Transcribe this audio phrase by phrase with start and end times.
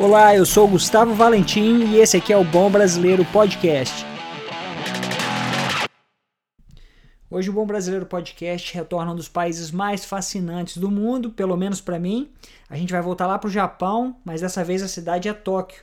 [0.00, 4.06] Olá, eu sou Gustavo Valentim e esse aqui é o Bom Brasileiro Podcast.
[7.28, 11.80] Hoje o Bom Brasileiro Podcast retorna um dos países mais fascinantes do mundo, pelo menos
[11.80, 12.30] para mim.
[12.70, 15.82] A gente vai voltar lá para o Japão, mas dessa vez a cidade é Tóquio.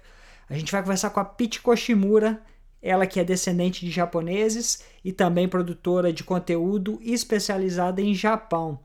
[0.49, 2.41] A gente vai conversar com a Pete Koshimura,
[2.81, 8.79] ela que é descendente de japoneses e também produtora de conteúdo especializada em Japão.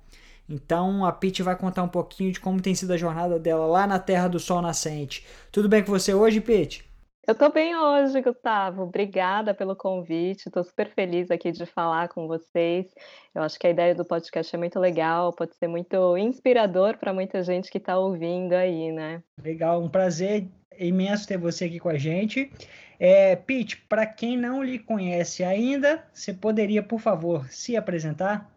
[0.51, 3.87] Então a Pete vai contar um pouquinho de como tem sido a jornada dela lá
[3.87, 5.25] na Terra do Sol Nascente.
[5.53, 6.85] Tudo bem com você hoje, Pete?
[7.29, 8.83] Eu tô bem hoje, Gustavo.
[8.83, 10.49] Obrigada pelo convite.
[10.49, 12.93] Estou super feliz aqui de falar com vocês.
[13.33, 17.13] Eu acho que a ideia do podcast é muito legal, pode ser muito inspirador para
[17.13, 19.23] muita gente que está ouvindo aí, né?
[19.41, 22.51] Legal, um prazer imenso ter você aqui com a gente.
[22.99, 28.51] É, Pete, para quem não lhe conhece ainda, você poderia, por favor, se apresentar?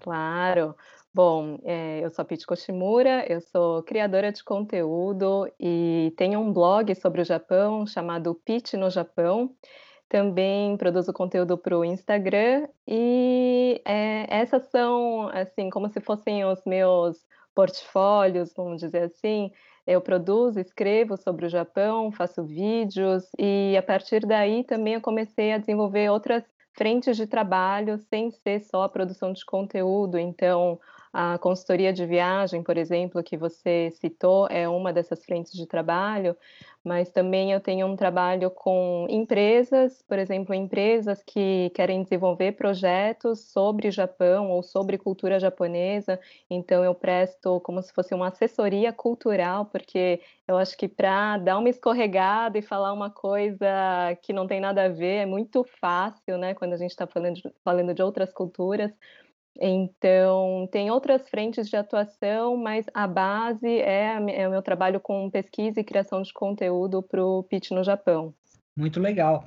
[0.00, 0.74] Claro.
[1.14, 6.52] Bom, é, eu sou a Pete Koshimura, eu sou criadora de conteúdo e tenho um
[6.52, 9.54] blog sobre o Japão chamado Pete no Japão.
[10.08, 16.64] Também produzo conteúdo para o Instagram e é, essas são, assim, como se fossem os
[16.66, 19.52] meus portfólios, vamos dizer assim.
[19.86, 25.52] Eu produzo, escrevo sobre o Japão, faço vídeos e a partir daí também eu comecei
[25.52, 26.42] a desenvolver outras
[26.76, 30.18] frentes de trabalho sem ser só a produção de conteúdo.
[30.18, 30.80] Então,
[31.16, 36.36] a consultoria de viagem, por exemplo, que você citou, é uma dessas frentes de trabalho,
[36.82, 43.42] mas também eu tenho um trabalho com empresas, por exemplo, empresas que querem desenvolver projetos
[43.52, 46.18] sobre Japão ou sobre cultura japonesa,
[46.50, 51.58] então eu presto como se fosse uma assessoria cultural, porque eu acho que para dar
[51.58, 53.66] uma escorregada e falar uma coisa
[54.20, 57.40] que não tem nada a ver é muito fácil, né, quando a gente está falando,
[57.62, 58.90] falando de outras culturas.
[59.60, 65.30] Então, tem outras frentes de atuação, mas a base é, é o meu trabalho com
[65.30, 68.34] pesquisa e criação de conteúdo para o Pitch no Japão.
[68.76, 69.44] Muito legal.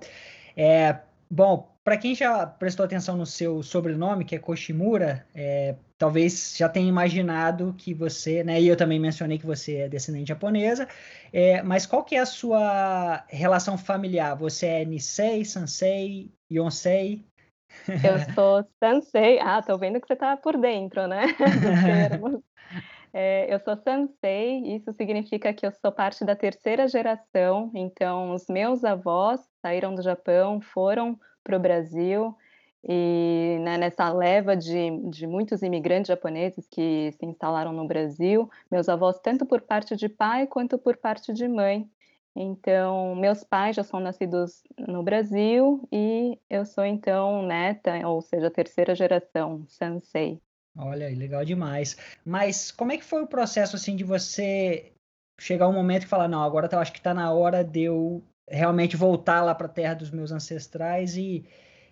[0.56, 0.98] É,
[1.30, 6.70] bom, para quem já prestou atenção no seu sobrenome, que é Koshimura, é, talvez já
[6.70, 10.88] tenha imaginado que você, né, e eu também mencionei que você é descendente japonesa,
[11.32, 14.36] é, mas qual que é a sua relação familiar?
[14.36, 17.26] Você é Nisei, Sansei, Yonsei?
[18.04, 19.40] Eu sou Sansei.
[19.40, 21.26] Ah, tô vendo que você tá por dentro, né?
[23.14, 28.48] É, eu sou Sansei, isso significa que eu sou parte da terceira geração, então os
[28.48, 32.36] meus avós saíram do Japão, foram para o Brasil,
[32.88, 38.88] e né, nessa leva de, de muitos imigrantes japoneses que se instalaram no Brasil, meus
[38.88, 41.90] avós, tanto por parte de pai quanto por parte de mãe,
[42.40, 48.52] então, meus pais já são nascidos no Brasil e eu sou então neta, ou seja,
[48.52, 50.40] terceira geração, Sansei.
[50.78, 51.98] Olha, legal demais.
[52.24, 54.94] Mas como é que foi o processo assim de você
[55.40, 58.24] chegar um momento e falar, não, agora eu acho que está na hora de eu
[58.48, 61.44] realmente voltar lá para a terra dos meus ancestrais e,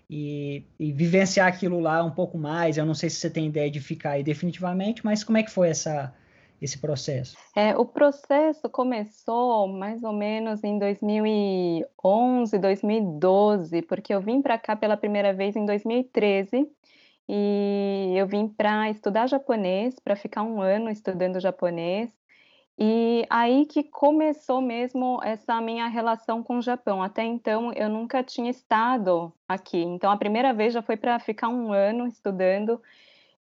[0.07, 2.77] e, e, vivenciar aquilo lá um pouco mais.
[2.77, 5.49] Eu não sei se você tem ideia de ficar aí definitivamente, mas como é que
[5.49, 6.13] foi essa
[6.61, 7.37] esse processo?
[7.55, 14.75] É, o processo começou mais ou menos em 2011, 2012, porque eu vim para cá
[14.75, 16.69] pela primeira vez em 2013
[17.27, 22.11] e eu vim para estudar japonês, para ficar um ano estudando japonês.
[22.77, 27.01] E aí que começou mesmo essa minha relação com o Japão.
[27.01, 29.77] Até então eu nunca tinha estado aqui.
[29.77, 32.81] Então a primeira vez já foi para ficar um ano estudando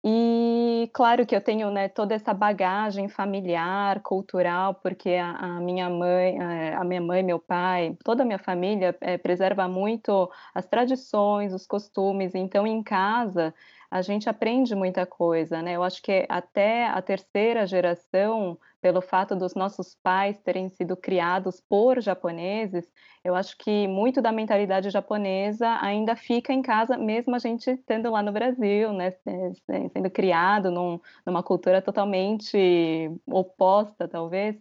[0.02, 5.90] e claro que eu tenho né, toda essa bagagem familiar, cultural, porque a, a, minha
[5.90, 10.66] mãe, eh, a minha mãe, meu pai, toda a minha família é, preserva muito as
[10.66, 12.34] tradições, os costumes.
[12.34, 13.54] Então, em casa,
[13.90, 15.72] a gente aprende muita coisa, né?
[15.74, 21.60] Eu acho que até a terceira geração, pelo fato dos nossos pais terem sido criados
[21.60, 22.88] por japoneses,
[23.24, 28.10] eu acho que muito da mentalidade japonesa ainda fica em casa, mesmo a gente estando
[28.10, 29.10] lá no Brasil, né?
[29.10, 34.56] Sendo criado num, numa cultura totalmente oposta, talvez.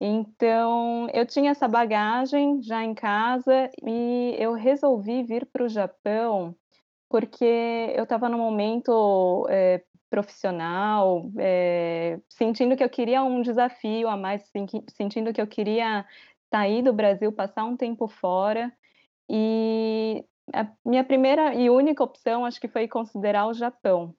[0.00, 6.54] Então, eu tinha essa bagagem já em casa e eu resolvi vir para o Japão
[7.12, 14.16] porque eu estava num momento é, profissional, é, sentindo que eu queria um desafio a
[14.16, 14.50] mais,
[14.88, 16.06] sentindo que eu queria
[16.50, 18.72] sair do Brasil, passar um tempo fora.
[19.28, 20.24] E
[20.54, 24.14] a minha primeira e única opção, acho que foi considerar o Japão.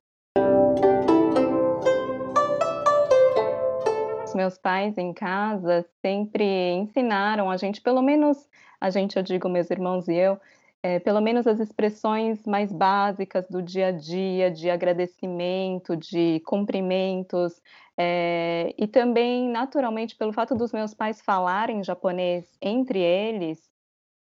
[4.23, 6.43] Os meus pais em casa sempre
[6.73, 8.47] ensinaram a gente, pelo menos
[8.79, 10.39] a gente, eu digo, meus irmãos e eu,
[10.83, 17.61] é, pelo menos as expressões mais básicas do dia a dia, de agradecimento, de cumprimentos,
[17.97, 23.71] é, e também, naturalmente, pelo fato dos meus pais falarem japonês entre eles,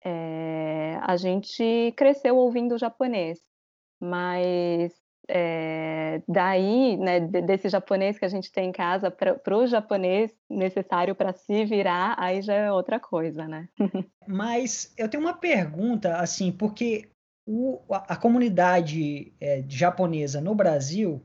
[0.02, 3.40] é, a gente cresceu ouvindo japonês.
[4.00, 10.32] Mas é, daí, né, desse japonês que a gente tem em casa para o japonês
[10.48, 13.68] necessário para se virar, aí já é outra coisa, né?
[14.26, 17.08] Mas eu tenho uma pergunta, assim, porque
[17.46, 21.22] o, a comunidade é, japonesa no Brasil,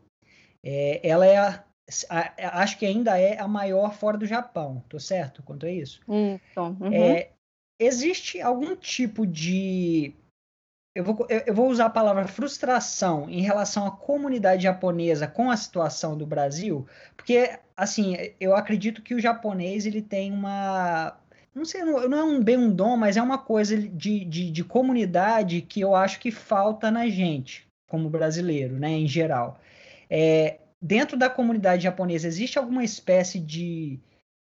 [0.63, 1.63] é, ela é a,
[2.09, 6.01] a, acho que ainda é a maior fora do Japão, tô certo quanto a isso?
[6.07, 6.61] Isso.
[6.61, 6.93] Uhum.
[6.93, 7.31] É,
[7.79, 10.13] existe algum tipo de
[10.93, 15.55] eu vou, eu vou usar a palavra frustração em relação à comunidade japonesa com a
[15.55, 16.85] situação do Brasil,
[17.15, 21.17] porque, assim, eu acredito que o japonês ele tem uma.
[21.55, 24.63] Não sei, não é um bem um dom, mas é uma coisa de, de, de
[24.63, 29.59] comunidade que eu acho que falta na gente, como brasileiro, né, em geral.
[30.09, 33.99] É, dentro da comunidade japonesa, existe alguma espécie de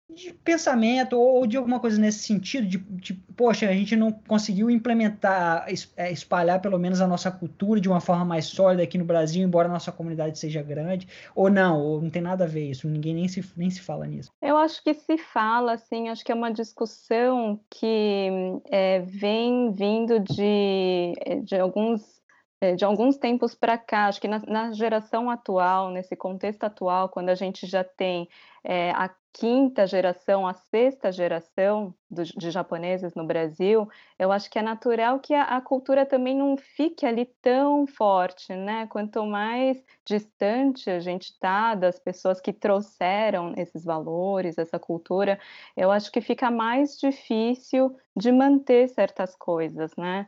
[0.09, 4.69] de pensamento ou de alguma coisa nesse sentido, de, de, poxa, a gente não conseguiu
[4.69, 5.65] implementar,
[5.97, 9.43] é, espalhar pelo menos a nossa cultura de uma forma mais sólida aqui no Brasil,
[9.43, 12.87] embora a nossa comunidade seja grande, ou não, ou não tem nada a ver isso,
[12.87, 14.31] ninguém nem se, nem se fala nisso.
[14.41, 18.29] Eu acho que se fala, assim, acho que é uma discussão que
[18.69, 21.13] é, vem vindo de,
[21.43, 22.15] de alguns
[22.61, 27.09] é, de alguns tempos para cá, acho que na, na, geração atual, nesse contexto atual,
[27.09, 28.29] quando a gente já tem
[28.63, 33.85] é, a quinta geração, a sexta geração do, de japoneses no Brasil,
[34.17, 38.55] eu acho que é natural que a, a, cultura também não fique ali tão forte,
[38.55, 38.87] né?
[38.87, 45.37] Quanto mais distante a gente está das pessoas que trouxeram esses valores, essa cultura,
[45.75, 50.27] eu acho que fica mais difícil de manter certas coisas, né?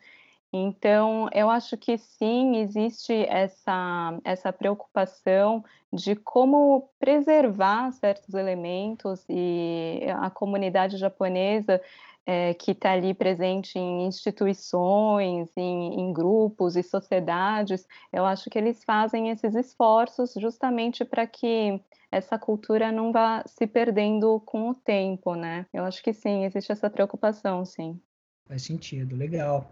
[0.63, 10.01] Então, eu acho que sim, existe essa, essa preocupação de como preservar certos elementos e
[10.19, 11.81] a comunidade japonesa
[12.25, 18.57] é, que está ali presente em instituições, em, em, grupos e sociedades, eu acho que
[18.57, 21.81] eles fazem esses esforços justamente para que
[22.11, 25.65] essa cultura não vá se perdendo com o tempo, né?
[25.73, 27.99] Eu acho que sim, existe essa preocupação, sim.
[28.47, 29.69] Faz sentido, legal.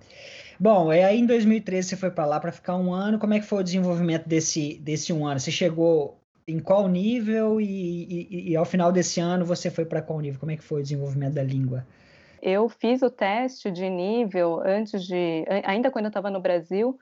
[0.59, 3.17] Bom, e aí em 2013 você foi para lá para ficar um ano.
[3.17, 5.39] Como é que foi o desenvolvimento desse, desse um ano?
[5.39, 10.01] Você chegou em qual nível e, e, e ao final desse ano você foi para
[10.01, 10.39] qual nível?
[10.39, 11.85] Como é que foi o desenvolvimento da língua?
[12.41, 16.99] Eu fiz o teste de nível antes de, ainda quando eu estava no Brasil,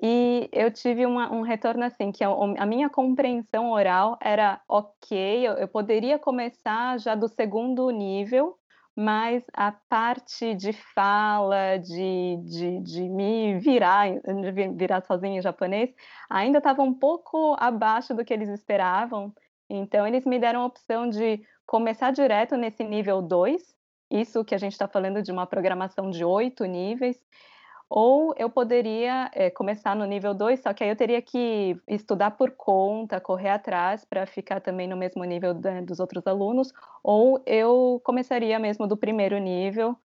[0.00, 5.46] e eu tive uma, um retorno assim, que a, a, minha compreensão oral era ok,
[5.46, 8.58] eu, eu poderia começar já do segundo nível,
[8.96, 15.94] mas a parte de fala, de, de, de me virar, de virar sozinha em japonês,
[16.30, 19.34] ainda estava um pouco abaixo do que eles esperavam.
[19.68, 23.76] Então, eles me deram a opção de começar direto nesse nível 2,
[24.10, 27.18] isso que a gente está falando de uma programação de oito níveis,
[27.88, 32.32] ou eu poderia é, começar no nível 2, só que aí eu teria que estudar
[32.32, 36.72] por conta, correr atrás para ficar também no mesmo nível da, dos outros alunos,
[37.02, 39.96] ou eu começaria mesmo do primeiro nível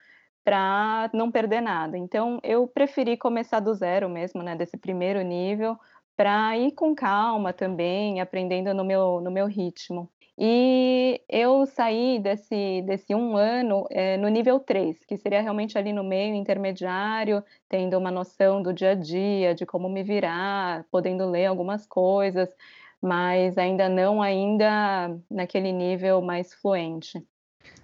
[0.45, 1.97] para não perder nada.
[1.97, 5.79] Então, eu preferi começar do zero mesmo, né, desse primeiro nível,
[6.17, 10.11] para ir com calma também, aprendendo no meu, no meu ritmo.
[10.43, 15.93] E eu saí desse, desse um ano é, no nível 3, que seria realmente ali
[15.93, 21.29] no meio intermediário, tendo uma noção do dia a dia, de como me virar, podendo
[21.29, 22.49] ler algumas coisas,
[23.03, 27.23] mas ainda não ainda naquele nível mais fluente.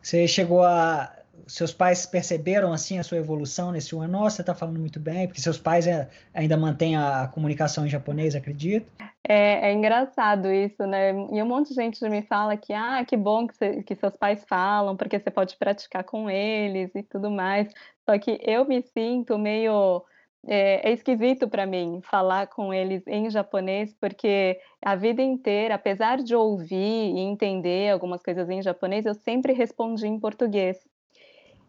[0.01, 1.15] Você chegou a
[1.47, 4.09] seus pais perceberam assim a sua evolução nesse ano?
[4.09, 7.89] Nossa, você está falando muito bem, porque seus pais é, ainda mantêm a comunicação em
[7.89, 8.91] japonês, acredito?
[9.29, 11.11] É, é, engraçado isso, né?
[11.11, 14.17] E um monte de gente me fala que, ah, que bom que, você, que seus
[14.17, 17.69] pais falam, porque você pode praticar com eles e tudo mais.
[18.05, 20.05] Só que eu me sinto meio
[20.47, 26.19] é, é, esquisito para mim falar com eles em japonês, porque a vida inteira, apesar
[26.23, 30.79] de ouvir e entender algumas coisas em japonês, eu sempre respondi em português.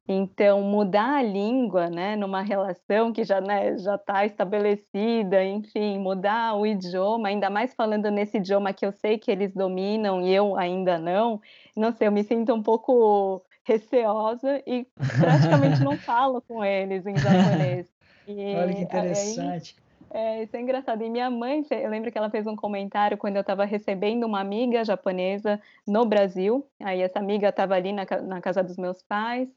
[0.10, 6.56] Então, mudar a língua, né, numa relação que já né, já está estabelecida, enfim, mudar
[6.56, 10.58] o idioma, ainda mais falando nesse idioma que eu sei que eles dominam e eu
[10.58, 11.42] ainda não,
[11.76, 14.88] não sei, eu me sinto um pouco receosa e
[15.20, 17.88] praticamente não falo com eles em japonês.
[18.26, 19.76] E, Olha que interessante.
[19.78, 21.04] Aí, é, isso é engraçado.
[21.04, 24.40] E minha mãe, eu lembro que ela fez um comentário quando eu estava recebendo uma
[24.40, 26.66] amiga japonesa no Brasil.
[26.80, 29.50] Aí essa amiga estava ali na, na casa dos meus pais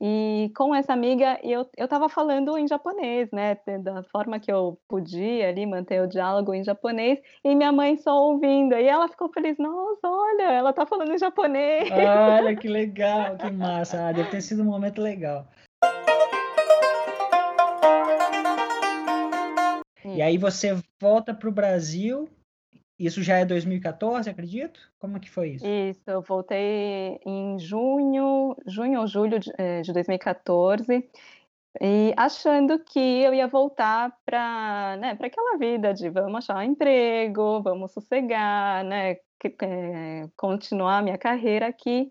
[0.00, 4.78] E com essa amiga eu eu estava falando em japonês, né, da forma que eu
[4.86, 9.30] podia ali manter o diálogo em japonês, e minha mãe só ouvindo, e ela ficou
[9.32, 11.90] feliz: "Nossa, olha, ela está falando em japonês".
[11.90, 14.08] Olha, que legal, que massa.
[14.08, 15.46] Ah, deve ter sido um momento legal.
[20.04, 22.28] E aí você volta para o Brasil
[22.98, 24.80] isso já é 2014, acredito?
[24.98, 25.66] Como que foi isso?
[25.66, 31.08] Isso, eu voltei em junho, junho ou julho de, eh, de 2014,
[31.80, 37.60] e achando que eu ia voltar para, né, aquela vida de vamos achar um emprego,
[37.62, 42.10] vamos sossegar, né, que, é, continuar minha carreira aqui.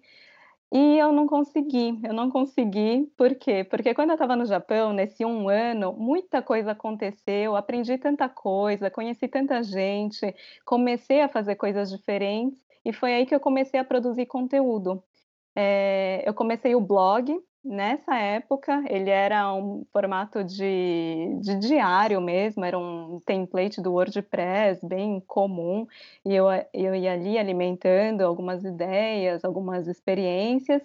[0.77, 3.63] E eu não consegui, eu não consegui, por quê?
[3.63, 8.91] Porque quando eu estava no Japão, nesse um ano, muita coisa aconteceu, aprendi tanta coisa,
[8.91, 13.86] conheci tanta gente, comecei a fazer coisas diferentes, e foi aí que eu comecei a
[13.86, 15.01] produzir conteúdo.
[15.55, 22.63] Eh, eu comecei o blog, Nessa época, ele era um formato de de diário mesmo,
[22.63, 25.88] era um template do WordPress bem comum,
[26.24, 30.84] e eu eu ia ali alimentando algumas ideias, algumas experiências,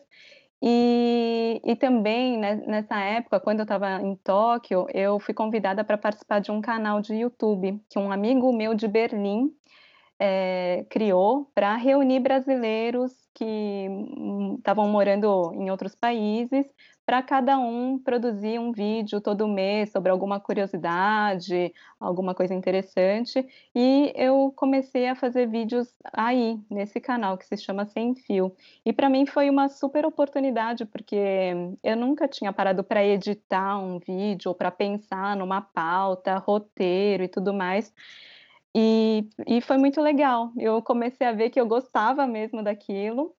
[0.62, 5.98] e e também, né, nessa época, quando eu estava em Tóquio, eu fui convidada para
[5.98, 9.52] participar de um canal de YouTube, que um amigo meu de Berlim,
[10.20, 13.86] eh, criou para reunir brasileiros que
[14.58, 16.66] estavam morando em outros países,
[17.10, 23.44] para cada um produzir um vídeo todo mês sobre alguma curiosidade, alguma coisa interessante,
[23.74, 28.54] e eu comecei a fazer vídeos aí, nesse canal que se chama Sem Fio.
[28.86, 33.98] E para mim foi uma super oportunidade, porque eu nunca tinha parado para editar um
[33.98, 37.92] vídeo ou para pensar numa pauta, roteiro e tudo mais.
[38.74, 40.52] E e foi muito legal.
[40.56, 43.34] Eu comecei a ver que eu gostava mesmo daquilo.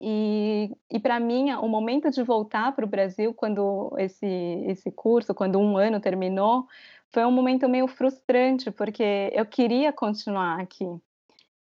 [0.00, 4.26] E e para mim, o momento de voltar para o Brasil, quando esse
[4.68, 6.66] esse curso, quando um ano terminou,
[7.12, 10.86] foi um momento meio frustrante, porque eu queria continuar aqui.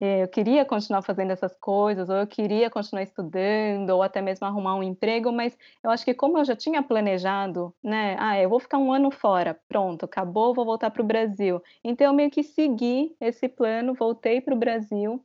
[0.00, 4.44] Eh, eu queria continuar fazendo essas coisas, ou eu queria continuar estudando, ou até mesmo
[4.46, 8.48] arrumar um emprego, mas eu acho que como eu já tinha planejado, né, "Ah, eu
[8.48, 11.62] vou ficar um ano fora, pronto, acabou, vou voltar para o Brasil".
[11.84, 15.24] Então eu meio que segui esse plano, voltei para o Brasil,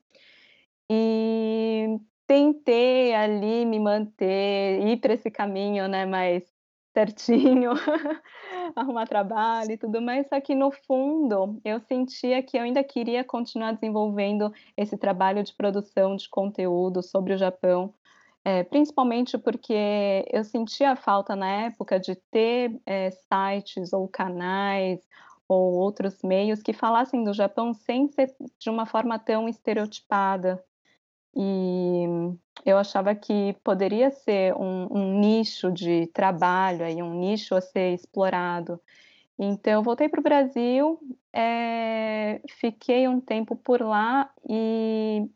[0.92, 6.44] e tentei ali me manter, ir para esse caminho, né, mais
[6.94, 7.72] certinho,
[8.76, 13.24] arrumar trabalho e tudo mais, só que no fundo, eu sentia que eu ainda queria
[13.24, 17.94] continuar desenvolvendo esse trabalho de produção de conteúdo sobre o Japão,
[18.46, 25.00] eh, principalmente porque eu sentia falta na época de ter, eh, sites ou canais,
[25.48, 30.64] ou outros meios que falassem do Japão sem ser de uma forma tão estereotipada.
[31.36, 32.06] E
[32.66, 37.94] eu achava que poderia ser um um nicho de trabalho aí, um nicho a ser
[37.94, 38.80] explorado.
[39.40, 41.00] Então voltei para o Brasil,
[41.34, 45.30] eh, fiquei um tempo por lá e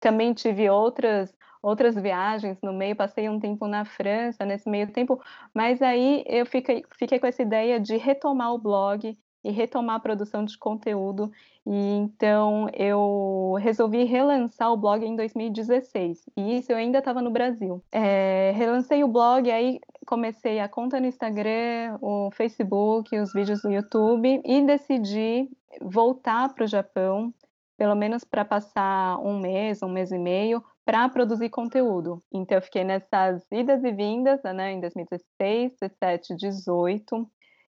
[0.00, 5.22] também tive outras outras viagens no meio, passei um tempo na França nesse meio tempo,
[5.54, 10.00] mas aí eu fiquei fiquei com essa ideia de retomar o blog e retomar a
[10.00, 11.30] produção de conteúdo,
[11.66, 17.30] e então eu resolvi relançar o blog em 2016, e isso eu ainda estava no
[17.30, 17.82] Brasil.
[17.92, 23.72] Eh, relancei o blog, aí comecei a conta no Instagram, o Facebook, os vídeos no
[23.72, 25.48] YouTube, e decidi
[25.80, 27.32] voltar para o Japão,
[27.76, 32.22] pelo menos para passar um mês, um mês e meio, para produzir conteúdo.
[32.32, 37.28] Então eu fiquei nessas idas e vindas, né, em 2016, 17, 18.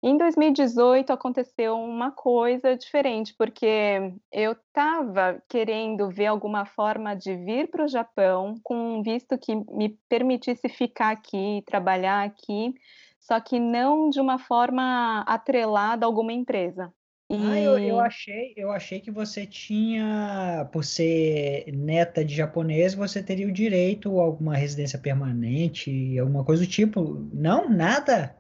[0.05, 7.71] Em 2018 aconteceu uma coisa diferente, porque eu estava querendo ver alguma forma de vir
[7.71, 12.75] para o Japão com um visto que me permitisse ficar aqui, trabalhar aqui,
[13.21, 16.93] só que não de uma forma atrelada a alguma empresa.
[17.35, 22.95] Ah, eu eu E achei eu achei que você tinha por ser neta de japonês,
[22.95, 27.15] você teria o direito a alguma residência permanente, alguma coisa do tipo.
[27.33, 27.69] Não?
[27.71, 28.37] Nada?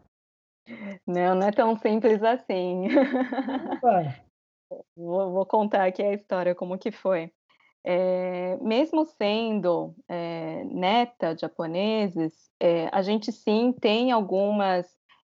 [1.07, 2.89] Não, não é tão simples assim.
[4.97, 7.33] Vou vou contar aqui a história, como que foi.
[7.85, 14.87] Eh, mesmo sendo, eh, neta de japoneses, eh, a gente sim tem algumas,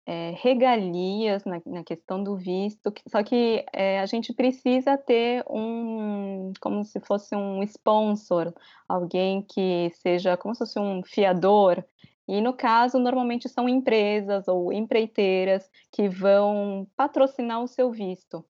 [0.07, 6.53] eh, regalias na na questão do visto, só que, eh, a gente precisa ter um
[6.61, 8.53] como se fosse um sponsor,
[8.89, 11.85] alguém que seja como se fosse um fiador,
[12.29, 18.45] e no caso, normalmente são empresas ou empreiteiras que vão patrocinar o seu visto.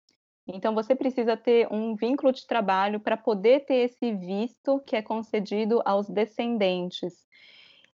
[0.47, 5.01] Então você precisa ter um vínculo de trabalho para poder ter esse visto que é
[5.01, 7.25] concedido aos descendentes.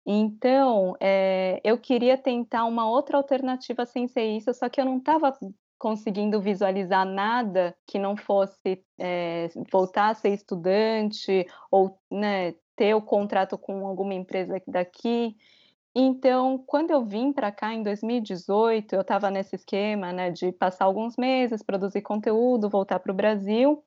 [0.06, 4.98] Então, eh, eu queria tentar uma outra alternativa sem ser isso, só que eu não
[4.98, 5.34] estava
[5.80, 13.02] conseguindo visualizar nada que não fosse, eh, voltar a ser estudante ou, né, ter o
[13.02, 15.36] contrato com alguma empresa daqui.
[15.96, 20.86] Então, quando eu vim para cá em 2018, eu estava nesse esquema, né, de passar
[20.86, 23.84] alguns meses, produzir conteúdo, voltar para o Brasil.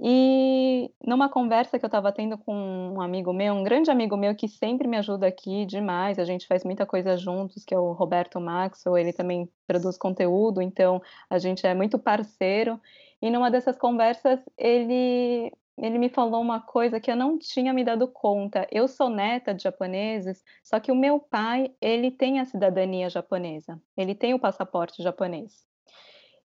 [0.00, 4.34] E numa conversa que eu estava tendo com um amigo meu, um grande amigo meu
[4.34, 7.92] que sempre me ajuda aqui demais, a gente faz muita coisa juntos, que é o
[7.92, 11.00] Roberto Maxwell, ele também produz conteúdo, então
[11.30, 12.78] a gente é muito parceiro.
[13.22, 17.84] E numa dessas conversas, ele ele me falou uma coisa que eu não tinha me
[17.84, 18.66] dado conta.
[18.70, 23.80] Eu sou neta de japoneses, só que o meu pai, ele tem a cidadania japonesa.
[23.96, 25.66] Ele tem o passaporte japonês.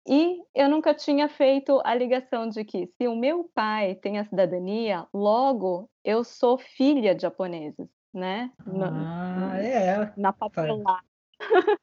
[0.06, 4.24] E eu nunca tinha feito a ligação de que se o meu pai tem a
[4.24, 8.50] cidadania, logo eu sou filha de japoneses, né?
[8.60, 10.12] Ah, na, é.
[10.16, 11.04] Na papelada.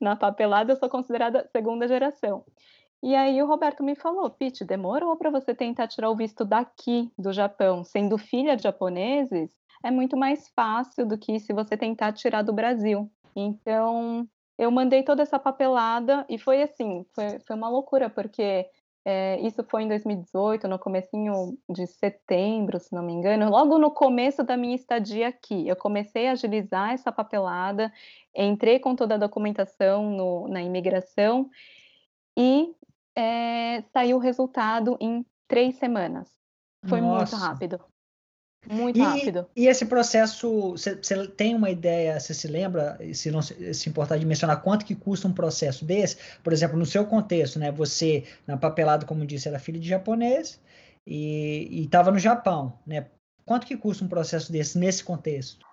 [0.00, 2.44] na papelada eu sou considerada segunda geração.
[3.02, 7.10] E aí o Roberto me falou, Pete, demorou para você tentar tirar o visto daqui
[7.18, 9.50] do Japão, sendo filha de japoneses,
[9.82, 13.10] é muito mais fácil do que se você tentar tirar do Brasil.
[13.34, 14.28] Então,
[14.58, 18.66] eu mandei toda essa papelada e foi assim, foi, foi uma loucura, porque
[19.02, 23.90] é, isso foi em 2018, no comecinho de setembro, se não me engano, logo no
[23.90, 25.66] começo da minha estadia aqui.
[25.66, 27.90] Eu comecei a agilizar essa papelada,
[28.36, 31.48] entrei com toda a documentação no, na imigração
[32.36, 32.74] e
[33.20, 36.30] é, saiu o resultado em três semanas.
[36.86, 37.36] Foi Nossa.
[37.36, 37.80] muito rápido.
[38.68, 39.46] Muito e, rápido.
[39.56, 40.96] E esse processo, você
[41.28, 45.28] tem uma ideia, você se lembra, se não se importar de mencionar, quanto que custa
[45.28, 46.16] um processo desse?
[46.42, 47.70] Por exemplo, no seu contexto, né?
[47.72, 50.60] Você, na papelada, como disse, era filho de japonês
[51.06, 53.06] e estava no Japão, né?
[53.44, 55.66] Quanto que custa um processo desse nesse contexto?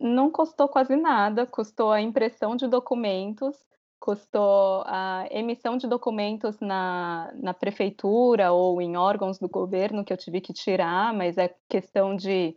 [0.00, 3.56] Não custou quase nada, custou a impressão de documentos
[4.02, 10.16] custou a emissão de documentos na, na prefeitura ou em órgãos do governo que eu
[10.16, 12.56] tive que tirar, mas é questão de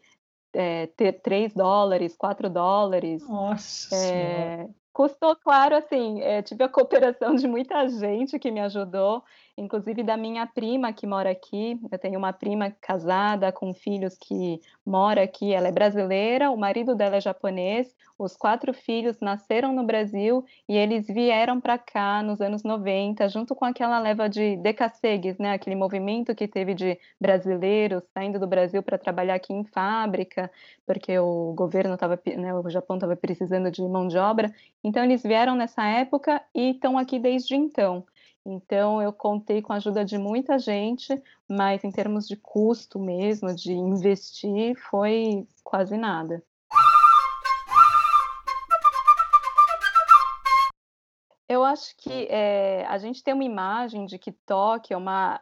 [0.51, 3.21] é, ter 3 dólares, 4 dólares.
[3.29, 3.95] Nossa!
[3.95, 9.23] É, custou, claro, assim, é, tive a cooperação de muita gente que me ajudou,
[9.57, 11.79] inclusive da minha prima que mora aqui.
[11.91, 15.53] Eu tenho uma prima casada com filhos que mora aqui.
[15.53, 17.95] Ela é brasileira, o marido dela é japonês.
[18.17, 23.53] Os quatro filhos nasceram no Brasil e eles vieram para cá nos anos 90, junto
[23.55, 25.53] com aquela leva de decassegues, né?
[25.53, 30.51] Aquele movimento que teve de brasileiros saindo do Brasil para trabalhar aqui em fábrica,
[30.85, 34.53] porque o governo estava, né, o Japão estava precisando de mão de obra.
[34.83, 38.05] Então eles vieram nessa época e estão aqui desde então.
[38.45, 43.55] Então, eu contei com a ajuda de muita gente, mas em termos de custo mesmo,
[43.55, 46.43] de investir, foi quase nada.
[51.49, 55.41] Eu acho que é, a gente tem uma imagem de que Tóquio é uma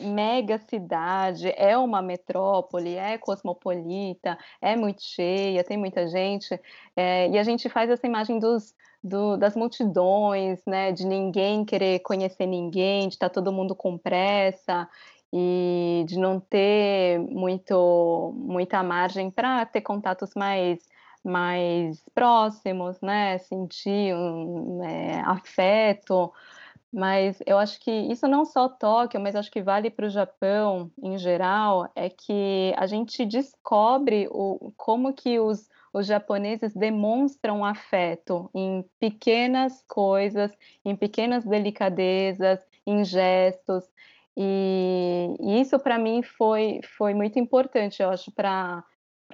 [0.00, 6.60] mega cidade, é uma metrópole, é cosmopolita, é muito cheia, tem muita gente,
[6.96, 11.98] é, e a gente faz essa imagem dos do, das multidões, né, de ninguém querer
[12.00, 14.88] conhecer ninguém, de estar tá todo mundo com pressa
[15.30, 20.78] e de não ter muito, muita margem para ter contatos mais
[21.26, 26.30] mais próximos, né, sentir um é, afeto,
[26.92, 30.90] mas eu acho que isso não só Tóquio, mas acho que vale para o Japão
[31.02, 38.50] em geral, é que a gente descobre o, como que os os japoneses demonstram afeto
[38.52, 40.50] em pequenas coisas,
[40.84, 43.84] em pequenas delicadezas, em gestos.
[44.36, 48.82] E, e isso para mim foi, foi muito importante, eu acho, para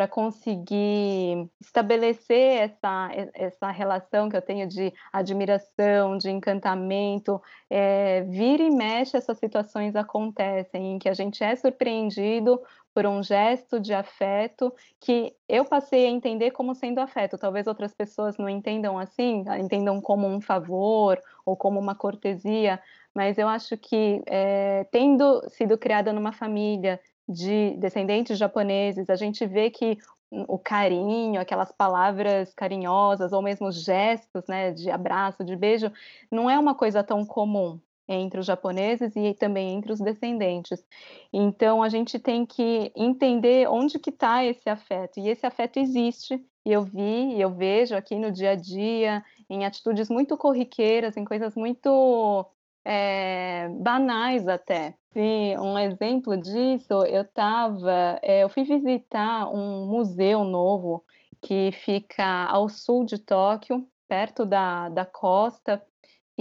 [0.01, 7.39] para conseguir estabelecer essa, essa relação que eu tenho de admiração, de encantamento.
[7.69, 12.59] É, vira e mexe, essas situações acontecem em que a gente é surpreendido
[12.95, 17.39] por um gesto de afeto que eu passei a entender como sendo afeto.
[17.39, 22.81] Talvez outras pessoas não entendam assim, entendam como um favor ou como uma cortesia,
[23.15, 29.47] mas eu acho que é, tendo sido criada numa família de descendentes japoneses, a gente
[29.47, 29.99] vê que
[30.31, 35.93] o carinho, aquelas palavras carinhosas ou mesmo gestos, né, de abraço, de beijo,
[36.31, 37.81] não é uma coisa tão comum
[38.13, 40.85] entre os japoneses e também entre os descendentes.
[41.33, 46.45] Então a gente tem que entender onde que está esse afeto e esse afeto existe.
[46.65, 51.25] E eu vi, eu vejo aqui no dia a dia, em atitudes muito corriqueiras, em
[51.25, 52.47] coisas muito
[52.85, 54.95] é, banais até.
[55.15, 61.05] E um exemplo disso, eu estava, é, eu fui visitar um museu novo
[61.43, 65.83] que fica ao sul de Tóquio, perto da, da costa,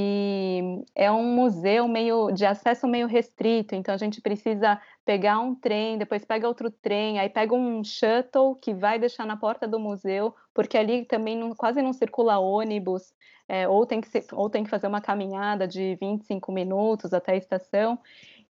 [0.01, 5.53] e é um museu meio de acesso meio restrito, então a gente precisa pegar um
[5.53, 9.77] trem, depois pega outro trem, aí pega um shuttle que vai deixar na porta do
[9.77, 13.13] museu, porque ali também não, quase não circula ônibus,
[13.45, 17.33] é, ou, tem que ser, ou tem que fazer uma caminhada de 25 minutos até
[17.33, 17.99] a estação.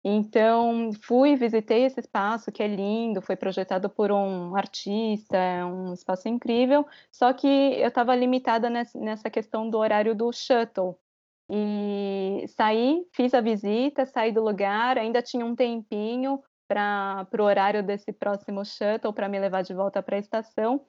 [0.04, 5.94] Então, fui, visitei esse espaço que é lindo, foi projetado por um artista, é um
[5.94, 10.98] espaço incrível, só que eu estava limitada nessa questão do horário do shuttle.
[11.50, 17.82] E saí, fiz a visita, saí do lugar, ainda tinha um tempinho para o horário
[17.82, 20.82] desse próximo shuttle para me levar de volta para a estação.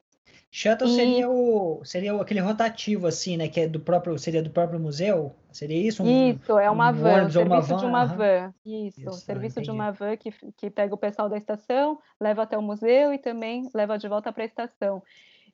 [0.52, 0.94] Shuttle e...
[0.94, 5.34] seria o seria aquele rotativo assim, né, que é do próprio seria do próprio museu?
[5.50, 6.02] Seria isso?
[6.02, 8.54] Um, isso, é uma um van, serviço uma van, de uma van.
[8.66, 12.58] Isso, isso serviço de uma van que, que pega o pessoal da estação, leva até
[12.58, 15.02] o museu e também leva de volta para a estação.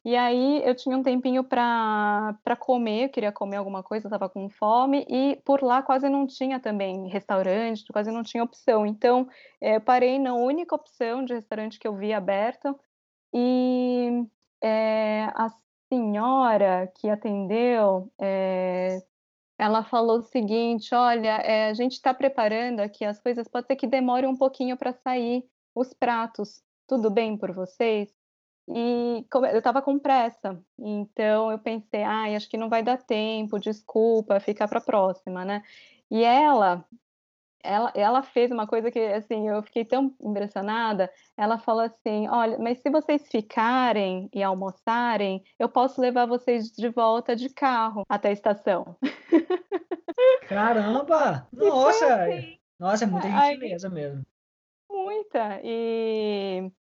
[0.06, 4.48] E aí eu tinha um tempinho para comer, eu queria comer alguma coisa, estava com
[4.48, 8.86] fome, e por lá quase não tinha também restaurante, quase não tinha opção.
[8.86, 9.28] Então
[9.60, 12.78] é, parei na única opção de restaurante que eu vi aberto,
[13.34, 14.24] e
[14.62, 15.48] é, a
[15.92, 19.02] senhora que atendeu, é,
[19.58, 23.88] ela falou o seguinte: olha, a gente está preparando aqui as coisas, pode ser que
[23.88, 26.62] demore um pouquinho para sair os pratos.
[26.86, 28.15] Tudo bem por vocês?
[28.68, 33.60] E eu estava com pressa, então eu pensei, ai, acho que não vai dar tempo,
[33.60, 35.62] desculpa, ficar para a próxima, né?
[36.10, 36.84] E ela,
[37.62, 41.10] ela, ela fez uma coisa que, assim, eu fiquei tão impressionada.
[41.36, 46.88] Ela falou assim: Olha, mas se vocês ficarem e almoçarem, eu posso levar vocês de
[46.88, 48.96] volta de carro até a estação.
[50.48, 51.46] Caramba!
[51.52, 52.22] Nossa!
[52.22, 54.24] Assim, Nossa, é muita gentileza mesmo.
[54.88, 55.60] Muita.
[55.62, 56.70] E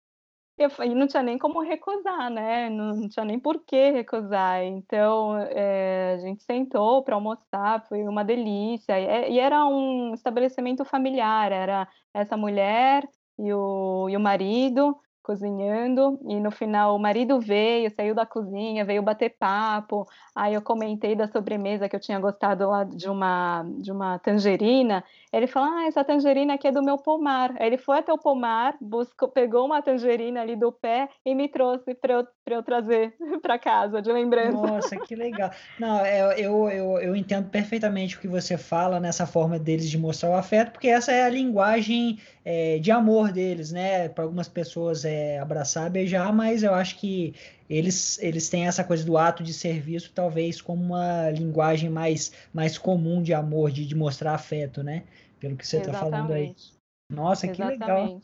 [0.58, 4.62] eu e não tinha nem como recusar, né, não não tinha nem por que recusar.
[4.64, 8.98] Então, eh, a gente sentou para almoçar, foi uma delícia.
[8.98, 13.06] E e era um estabelecimento familiar, era essa mulher
[13.38, 18.84] e o e o marido, cozinhando e no final o marido veio, saiu da cozinha,
[18.84, 20.06] veio bater papo.
[20.32, 25.02] Aí eu comentei da sobremesa que eu tinha gostado lá de uma de uma tangerina.
[25.32, 27.56] Ele falou: "Ah, essa tangerina aqui é do meu pomar".
[27.58, 31.48] Aí ele foi até o pomar, buscou, pegou uma tangerina ali do pé e me
[31.48, 34.56] trouxe para eu, eu trazer para casa de lembrança.
[34.56, 35.50] Nossa, que legal.
[35.76, 39.98] Não, é, eu, eu, eu entendo perfeitamente o que você fala nessa forma deles de
[39.98, 44.08] mostrar o afeto, porque essa é a linguagem é, de amor deles, né?
[44.08, 47.34] Para algumas pessoas é abraçar, beijar, mas eu acho que
[47.68, 52.78] eles, eles têm essa coisa do ato de serviço, talvez como uma linguagem mais, mais
[52.78, 55.02] comum de amor, de, de mostrar afeto, né?
[55.40, 56.54] Pelo que você está falando aí.
[57.12, 57.78] Nossa, Exatamente.
[57.78, 58.20] que legal.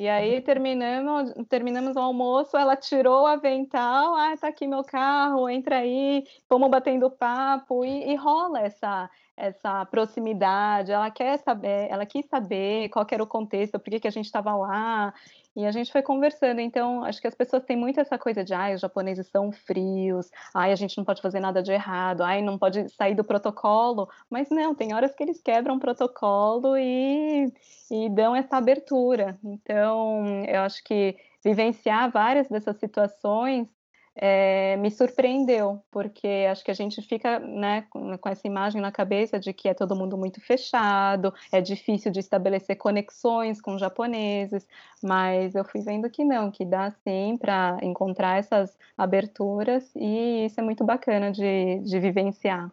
[0.00, 5.46] E aí terminamos, terminamos o almoço, ela tirou o avental, ah, tá aqui meu carro,
[5.46, 7.84] entra aí, vamos batendo papo.
[7.84, 13.26] E, e rola essa essa proximidade, ela quer saber, ela quis saber qual era o
[13.26, 15.14] contexto, por que, que a gente estava lá,
[15.60, 16.60] e a gente foi conversando.
[16.60, 20.30] Então, acho que as pessoas têm muito essa coisa de, ai, os japoneses são frios,
[20.54, 24.08] ai, a gente não pode fazer nada de errado, ai, não pode sair do protocolo.
[24.28, 27.52] Mas não, tem horas que eles quebram o protocolo e,
[27.90, 29.38] e dão essa abertura.
[29.44, 33.68] Então, eu acho que vivenciar várias dessas situações
[34.14, 39.38] é, me surpreendeu, porque acho que a gente fica né, com, essa imagem na cabeça
[39.38, 44.66] de que é todo mundo muito fechado, é difícil de estabelecer conexões com japoneses,
[45.02, 50.60] mas eu fui vendo que não, que dá sim para encontrar essas aberturas e isso
[50.60, 52.70] é muito bacana de, de vivenciar.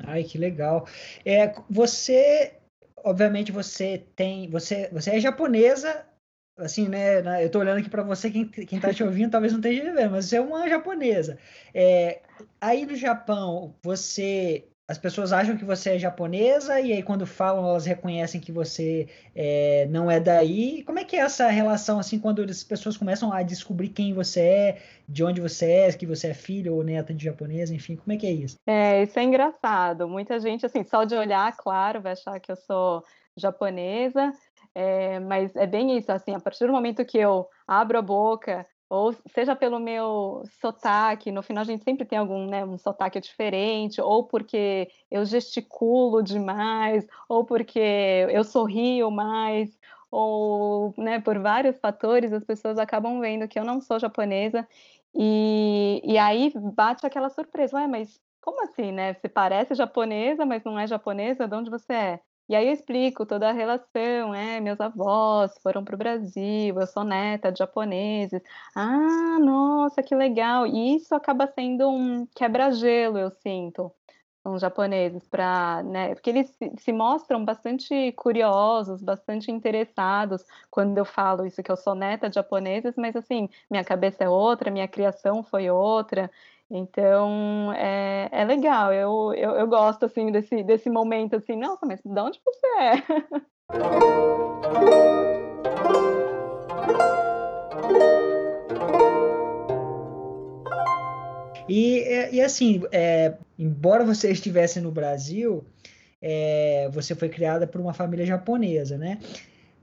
[0.00, 0.86] Ai, que legal.
[1.24, 2.58] É, você,
[2.96, 6.04] obviamente, você tem, você, você é japonesa
[6.56, 9.60] assim, né, eu tô olhando aqui para você, quem, quem tá te ouvindo talvez não
[9.60, 11.38] esteja vendo, mas você é uma japonesa.
[11.74, 12.20] É,
[12.60, 17.68] aí no Japão, você, as pessoas acham que você é japonesa e aí quando falam
[17.68, 20.84] elas reconhecem que você é, não é daí.
[20.84, 24.40] Como é que é essa relação, assim, quando as pessoas começam a descobrir quem você
[24.40, 28.12] é, de onde você é, que você é filho ou neta de japonesa, enfim, como
[28.12, 28.56] é que é isso?
[28.66, 30.08] É, isso é engraçado.
[30.08, 33.02] Muita gente, assim, só de olhar, claro, vai achar que eu sou
[33.36, 34.32] japonesa,
[34.74, 38.66] é, mas é bem isso, assim, a partir do momento que eu abro a boca,
[38.88, 43.20] ou seja pelo meu sotaque, no final a gente sempre tem algum, né, um sotaque
[43.20, 47.78] diferente, ou porque eu gesticulo demais, ou porque
[48.30, 49.78] eu sorrio mais,
[50.10, 54.66] ou, né, por vários fatores, as pessoas acabam vendo que eu não sou japonesa,
[55.14, 59.14] e, e aí bate aquela surpresa, ué, mas como assim, né?
[59.14, 62.20] Você parece japonesa, mas não é japonesa, de onde você é?
[62.48, 66.86] E aí eu explico toda a relação, é, meus avós foram para o Brasil, eu
[66.86, 68.42] sou neta de japoneses.
[68.74, 70.66] Ah, nossa, que legal!
[70.66, 73.90] E isso acaba sendo um quebra-gelo, eu sinto,
[74.44, 81.04] os japoneses, para, né, porque eles se, se, mostram bastante curiosos, bastante interessados quando eu
[81.06, 84.86] falo isso, que eu sou neta de japoneses, mas assim, minha cabeça é outra, minha
[84.88, 86.30] criação foi outra,
[86.70, 92.00] então, é, é legal, eu, eu, eu, gosto, assim, desse, desse momento, assim, nossa, mas
[92.04, 93.02] de onde você é?
[101.68, 105.64] E, e assim, é, embora você estivesse no Brasil,
[106.20, 109.18] é, você foi criada por uma família japonesa, né?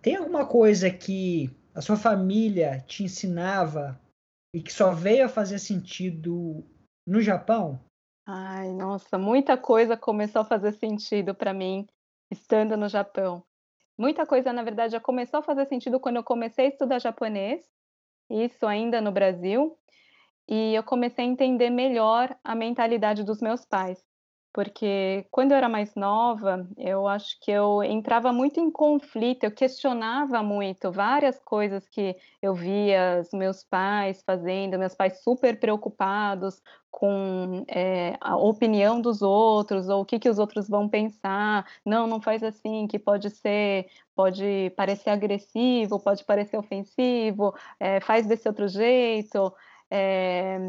[0.02, 4.00] Tem alguma coisa que a sua família te ensinava
[4.54, 6.66] e que só veio a fazer sentido
[7.06, 7.80] no Japão?
[8.26, 11.88] Ai, nossa, muita coisa começou a fazer sentido para mim
[12.30, 13.44] estando no Japão.
[13.98, 17.64] Muita coisa, na verdade, já começou a fazer sentido quando eu comecei a estudar japonês,
[18.30, 19.78] isso ainda no Brasil,
[20.48, 24.11] e eu comecei a entender melhor a mentalidade dos meus pais
[24.54, 29.52] porque quando eu era mais nova, eu acho que eu entrava muito em conflito, eu
[29.52, 36.62] questionava muito várias coisas que eu via os meus pais fazendo, meus pais super preocupados
[36.92, 42.06] com é, a opinião dos outros, ou o que, que os outros vão pensar, não,
[42.06, 48.48] não faz assim, que pode ser, pode parecer agressivo, pode parecer ofensivo, é, faz desse
[48.48, 49.54] outro jeito.
[49.90, 50.60] É,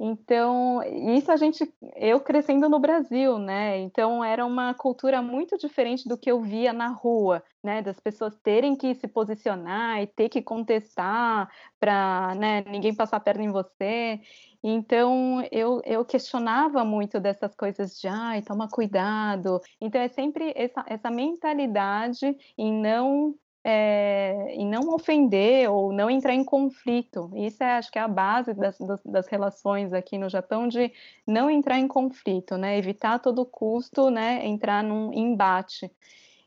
[0.00, 0.80] então,
[1.16, 3.78] isso a gente, eu crescendo no Brasil, né?
[3.80, 7.82] Então era uma cultura muito diferente do que eu via na rua, né?
[7.82, 13.20] Das pessoas terem que se posicionar e ter que contestar para, né, ninguém passar a
[13.20, 14.20] perna em você.
[14.62, 19.60] Então eu, eu questionava muito dessas coisas de ai, toma cuidado.
[19.80, 23.34] Então é sempre essa, essa mentalidade em não
[23.64, 27.30] é, em não ofender ou não entrar em conflito.
[27.34, 30.92] Isso é, acho que é a base das, das, das, relações aqui no Japão de
[31.26, 32.78] não entrar em conflito, né?
[32.78, 34.46] Evitar a todo custo, né?
[34.46, 35.90] Entrar num embate.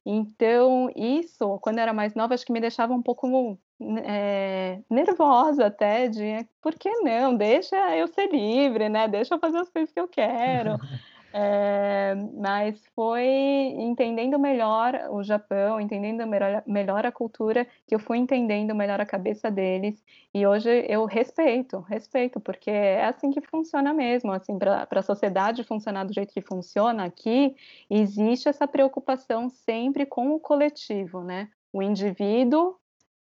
[0.06, 3.58] Então, isso, quando eu era mais nova, acho que me deixava um pouco
[4.04, 7.36] é, nervosa até de por que não?
[7.36, 9.08] Deixa eu ser livre, né?
[9.08, 10.78] Deixa eu fazer as coisas que eu quero.
[11.34, 18.18] É, mas foi entendendo melhor o Japão, entendendo melhor, melhor a cultura, que eu fui
[18.18, 20.04] entendendo melhor a cabeça deles.
[20.34, 24.32] E hoje eu respeito, respeito, porque é assim que funciona mesmo.
[24.32, 27.56] Assim, para a sociedade funcionar do jeito que funciona aqui,
[27.90, 31.50] existe essa preocupação sempre com o coletivo, né?
[31.72, 32.76] O indivíduo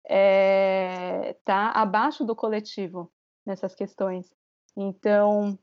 [0.03, 3.09] está é, tá abaixo do coletivo
[3.45, 4.33] nessas questões.
[4.75, 5.57] Então,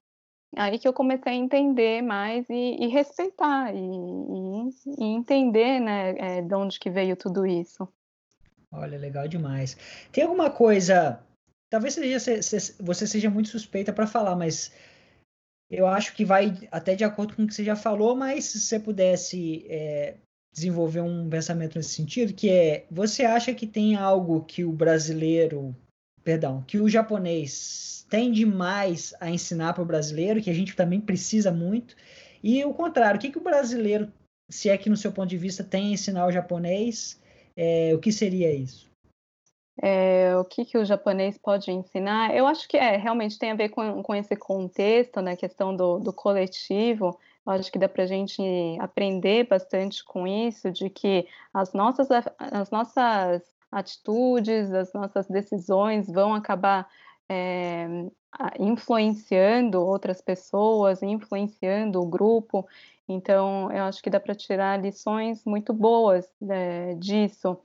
[0.56, 6.10] Aí que eu comecei a entender mais e, e respeitar, e, e, e, entender, né,
[6.18, 7.88] é, de onde que veio tudo isso.
[8.72, 9.76] Olha, legal demais.
[10.12, 11.20] Tem alguma coisa,
[11.68, 12.18] talvez seja,
[12.80, 14.72] você seja muito suspeita para falar, mas
[15.70, 18.60] eu acho que vai até de acordo com o que você já falou, mas se
[18.60, 20.16] você pudesse é,
[20.52, 25.74] desenvolver um pensamento nesse sentido, que é, você acha que tem algo que o brasileiro,
[26.24, 31.00] perdão, que o japonês tem demais a ensinar para o brasileiro, que a gente também
[31.00, 31.94] precisa muito.
[32.42, 34.12] E o contrário, o que, que o brasileiro,
[34.48, 37.20] se é que no seu ponto de vista, tem a ensinar o japonês,
[37.56, 38.90] é, o que seria isso?
[39.82, 42.34] É, o que, que o japonês pode ensinar?
[42.34, 45.98] Eu acho que é, realmente tem a ver com, com esse contexto, né, questão do,
[45.98, 47.18] do coletivo.
[47.46, 48.42] Eu acho que dá para a gente
[48.78, 56.34] aprender bastante com isso, de que as nossas, as nossas atitudes, as nossas decisões vão
[56.34, 56.88] acabar
[57.28, 57.86] é,
[58.58, 62.66] influenciando outras pessoas, influenciando o grupo.
[63.08, 67.58] Então, eu acho que dá para tirar lições muito boas né, disso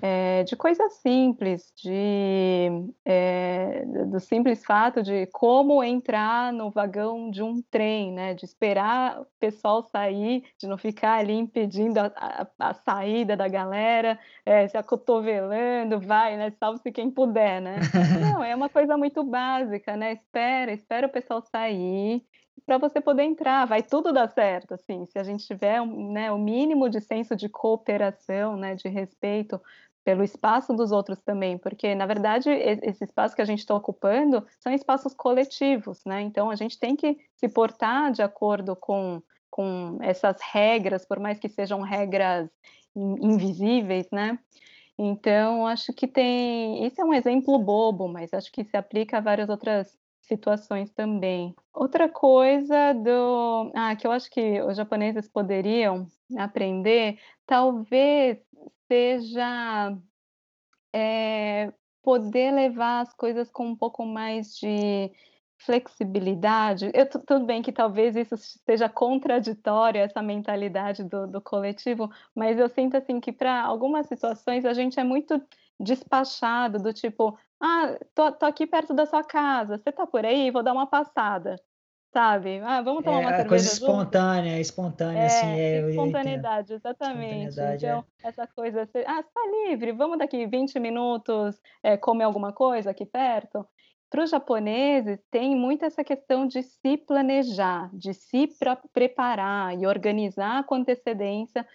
[0.00, 2.68] é, de coisas simples, de,
[3.04, 8.34] é, do simples fato de como entrar no vagão de um trem, né?
[8.34, 13.48] De esperar o pessoal sair, de não ficar ali impedindo a, a, a saída da
[13.48, 16.50] galera, é, se acotovelando, vai, né?
[16.58, 17.76] Salve-se quem puder, né?
[18.20, 20.12] Não, é uma coisa muito básica, né?
[20.12, 22.24] Espera, espera o pessoal sair,
[22.68, 26.38] para você poder entrar, vai tudo dar certo, assim, se a gente tiver né, o
[26.38, 29.58] mínimo de senso de cooperação, né, de respeito
[30.08, 34.42] pelo espaço dos outros também, porque na verdade esse espaço que a gente está ocupando
[34.58, 36.22] são espaços coletivos, né?
[36.22, 41.38] Então a gente tem que se portar de acordo com, com essas regras, por mais
[41.38, 42.48] que sejam regras
[42.96, 44.38] invisíveis, né?
[44.98, 49.20] Então acho que tem, isso é um exemplo bobo, mas acho que se aplica a
[49.20, 51.54] várias outras situações também.
[51.74, 56.06] Outra coisa do, ah, que eu acho que os japoneses poderiam
[56.38, 58.38] aprender, talvez
[58.88, 59.96] seja
[60.94, 61.72] é,
[62.02, 65.12] poder levar as coisas com um pouco mais de
[65.58, 66.90] flexibilidade.
[66.94, 72.68] Eu, tudo bem que talvez isso seja contraditório, essa mentalidade do, do coletivo, mas eu
[72.68, 75.40] sinto assim que para algumas situações a gente é muito
[75.80, 80.50] despachado, do tipo, ah, tô, tô aqui perto da sua casa, você tá por aí?
[80.50, 81.56] Vou dar uma passada
[82.12, 82.58] sabe?
[82.60, 84.08] Ah, vamos tomar é, uma cerveja coisa junto?
[84.08, 85.90] espontânea, espontânea, assim, É, é, eu entendo.
[85.90, 87.60] espontaneidade, exatamente.
[87.60, 87.98] Espontaneidade, é.
[87.98, 92.52] Então, essa coisa, você, ah, você tá livre, vamos daqui 20 minutos é, comer alguma
[92.52, 93.66] coisa aqui perto.
[94.10, 98.48] Para os japoneses, tem muito essa questão de se planejar, de se
[98.92, 101.66] preparar e organizar com antecedência,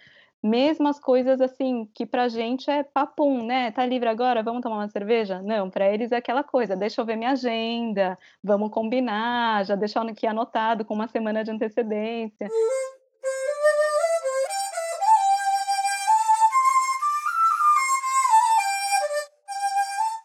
[0.44, 3.70] mesmo as coisas assim que para a gente é papum, né?
[3.70, 4.42] Tá livre agora?
[4.42, 5.40] Vamos tomar uma cerveja?
[5.40, 10.06] Não, para eles é aquela coisa, deixa eu ver minha agenda, vamos combinar, já deixar
[10.06, 12.50] aqui anotado com uma semana de antecedência.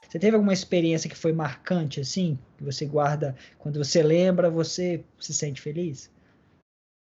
[0.10, 5.06] Você teve alguma experiência que foi marcante, assim, que você guarda, quando você lembra, você
[5.18, 6.12] se sente feliz?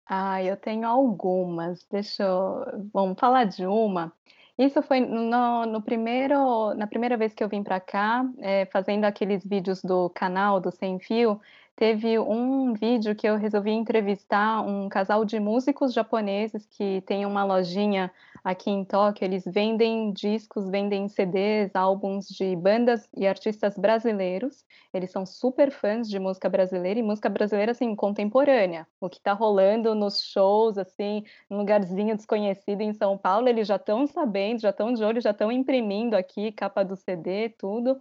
[0.08, 1.84] Ah, eu tenho algumas.
[1.90, 4.12] Deixa eu vamos falar de uma.
[4.58, 9.04] Isso foi no no primeiro na primeira vez que eu vim para cá, eh, fazendo
[9.04, 11.40] aqueles vídeos do canal do Sem Fio,
[11.76, 17.44] teve um vídeo que eu resolvi entrevistar um casal de músicos japoneses que tem uma
[17.44, 18.10] lojinha
[18.42, 19.24] aqui em Tóquio.
[19.24, 24.64] Eles vendem discos, vendem CDs, álbuns de bandas e artistas brasileiros.
[24.92, 28.86] Eles são super fãs de música brasileira e música brasileira, assim, contemporânea.
[29.00, 33.76] O que está rolando nos shows, assim, num lugarzinho desconhecido em São Paulo, eles já
[33.76, 38.00] estão sabendo, já estão de olho, já estão imprimindo aqui capa do CD, tudo.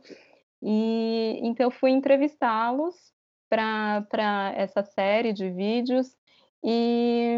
[0.61, 2.95] E então eu fui entrevistá-los
[3.49, 6.15] para essa série de vídeos
[6.63, 7.37] e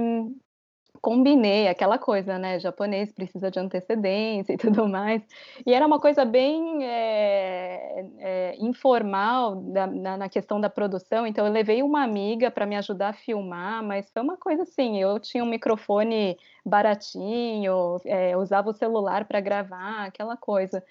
[1.01, 5.21] combinei aquela coisa, né, japonês precisa de antecedência e tudo mais.
[5.65, 11.45] E era uma coisa bem eh eh, informal da na na questão da produção, então
[11.45, 15.19] eu levei uma amiga para me ajudar a filmar, mas foi uma coisa assim, eu
[15.19, 20.83] tinha um microfone baratinho, eh, usava o celular para gravar, aquela coisa.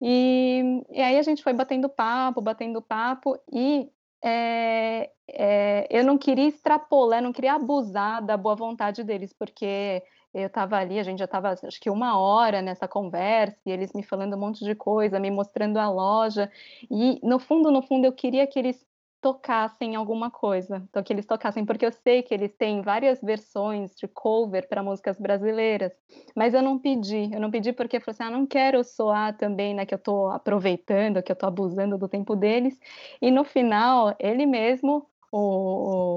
[0.00, 3.90] E e aí a gente foi batendo papo, batendo papo e,
[4.22, 10.02] eh eh, eu não queria extrapolar, não queria abusar da boa vontade deles, porque
[10.34, 13.92] eu estava ali, a gente já estava acho que uma hora nessa conversa, e eles
[13.94, 16.50] me falando um monte de coisa, me mostrando a loja,
[16.90, 18.84] e no fundo, no fundo eu queria que eles
[19.20, 23.94] tocassem alguma coisa, então que eles tocassem, porque eu sei que eles têm várias versões
[23.96, 25.92] de cover para músicas brasileiras,
[26.36, 29.36] mas eu não pedi, eu não pedi porque eu falei assim: "Ah, não quero soar
[29.36, 32.78] também, né, que eu estou aproveitando, que eu estou abusando do tempo deles",
[33.20, 35.38] e no final, ele mesmo, o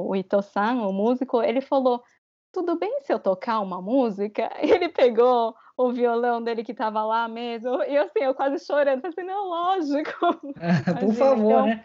[0.08, 2.02] o o Ito-san, o músico, ele falou:
[2.54, 7.04] "Tudo bem se eu tocar uma música?" E ele pegou o violão dele que estava
[7.06, 10.56] lá mesmo, e assim, eu quase chorando, falei assim: "Não, lógico,
[11.00, 11.84] Por favor, então, né?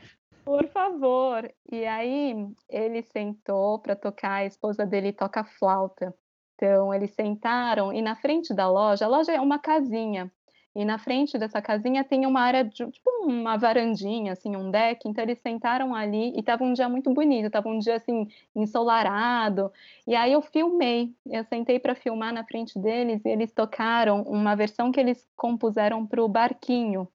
[0.48, 1.52] Por favor".
[1.70, 2.34] E aí,
[2.70, 6.14] ele sentou para tocar, a esposa dele toca flauta,
[6.54, 10.32] então eles sentaram e na frente da loja a loja é uma casinha,
[10.74, 15.06] e na frente dessa casinha tem uma área de tipo uma varandinha, assim, um deck,
[15.06, 19.70] então eles sentaram ali e estava um dia muito bonito, estava um dia, assim, ensolarado,
[20.06, 24.54] e aí eu filmei, eu sentei para filmar na frente deles e eles tocaram uma
[24.56, 27.06] versão que eles compuseram para o Barquinho,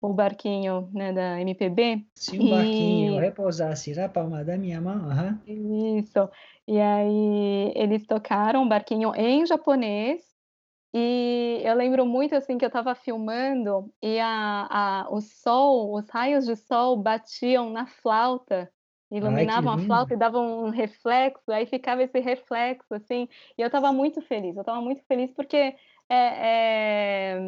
[0.00, 5.08] o Barquinho, né, da MPB, Se um barquinho e repousasse na palma da minha mão
[5.10, 5.42] aham.
[5.46, 6.28] Isso.
[6.66, 10.22] E aí eles tocaram o Barquinho em japonês,
[10.94, 16.08] e eu lembro muito, assim, que eu estava filmando e a a o sol, os
[16.10, 18.72] raios de sol batiam na flauta,
[19.20, 19.78] Ai, iluminavam a lindo.
[19.78, 24.56] flauta e davam um reflexo, aí ficava esse reflexo, assim, e eu estava muito feliz,
[24.56, 25.76] eu estava muito feliz porque, eh
[26.10, 27.40] eh,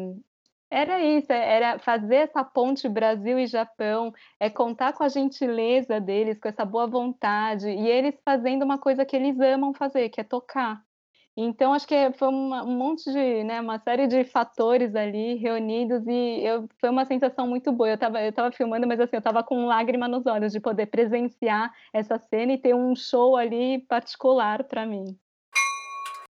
[0.71, 6.39] era isso, era fazer essa ponte Brasil e Japão, é contar com a gentileza deles,
[6.39, 10.23] com essa boa vontade, e eles fazendo uma coisa que eles amam fazer, que é
[10.23, 10.81] tocar.
[11.35, 16.05] Então acho que foi uma um monte de, né, uma série de fatores ali reunidos
[16.07, 17.89] e eu foi uma sensação muito boa.
[17.89, 20.87] Eu estava eu estava filmando, mas assim, eu estava com lágrima nos olhos de poder
[20.87, 25.17] presenciar essa cena e ter um show ali particular para mim.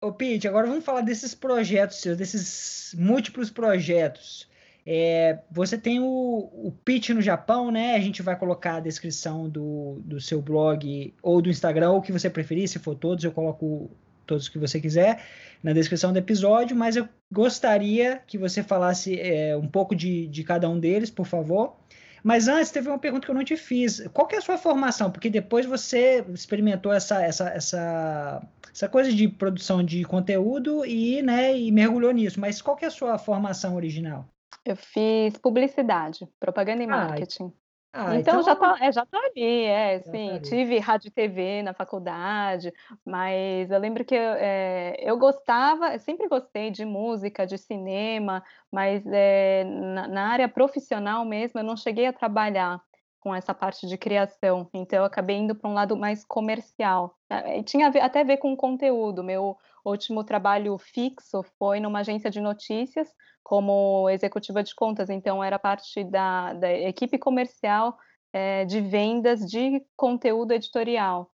[0.00, 4.49] Ô Pitty, agora vamos falar desses projetos seus, desses múltiplos projetos.
[4.86, 6.72] Eh, você tem o o
[7.14, 11.51] no Japão, né, a gente vai colocar a descrição do do seu blog ou do
[11.51, 13.90] Instagram, ou o que você preferir, se for todos, eu coloco
[14.24, 15.24] todos que você quiser
[15.62, 20.44] na descrição do episódio, mas eu gostaria que você falasse, eh, um pouco de de
[20.44, 21.76] cada um deles, por favor.
[22.22, 24.07] Mas antes teve uma pergunta que eu não te fiz.
[24.12, 25.11] Qual que é a sua formação?
[25.11, 28.42] Porque depois você experimentou essa, essa, essa,
[28.79, 32.39] essa coisa de produção de conteúdo e, né, e mergulhou nisso.
[32.39, 34.24] Mas qual que é a sua formação original?
[34.64, 37.53] Eu fiz publicidade, propaganda e ah, marketing.
[37.93, 41.11] Ah, então, então, já tá, é, já tô ali, é, tá sim, tive rádio e
[41.11, 42.72] TV na faculdade,
[43.05, 49.03] mas eu lembro que eu, é, eu gostava, sempre gostei de música, de cinema, mas
[49.07, 52.81] é, na, na, área profissional mesmo eu não cheguei a trabalhar
[53.21, 57.16] com essa parte de criação, então eu acabei indo para um lado mais comercial.
[57.29, 62.41] É, tinha até a ver com conteúdo, meu último trabalho fixo foi numa agência de
[62.41, 63.09] notícias,
[63.43, 67.97] como executiva de contas, então era parte da, da equipe comercial
[68.33, 71.31] é, de vendas de conteúdo editorial.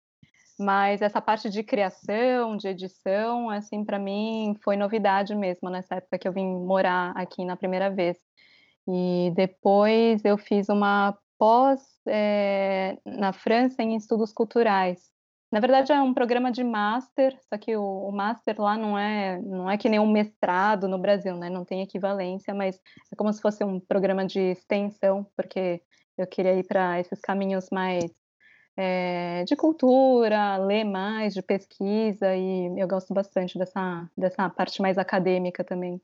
[0.59, 6.19] Mas essa parte de criação, de edição, assim, para mim foi novidade mesmo nessa época
[6.19, 8.17] que eu vim morar aqui na primeira vez.
[8.87, 15.09] E depois eu fiz uma pós é, na França em estudos culturais.
[15.51, 19.41] Na verdade, é um programa de master, só que o, o, master lá não é,
[19.41, 21.49] não é que nem um mestrado no Brasil, né?
[21.49, 22.79] Não tem equivalência, mas
[23.11, 25.81] é como se fosse um programa de extensão, porque
[26.15, 28.05] eu queria ir para esses caminhos mais
[28.77, 34.95] é, de cultura, ler mais, de pesquisa, e eu gosto bastante dessa, dessa parte mais
[34.99, 35.99] acadêmica também.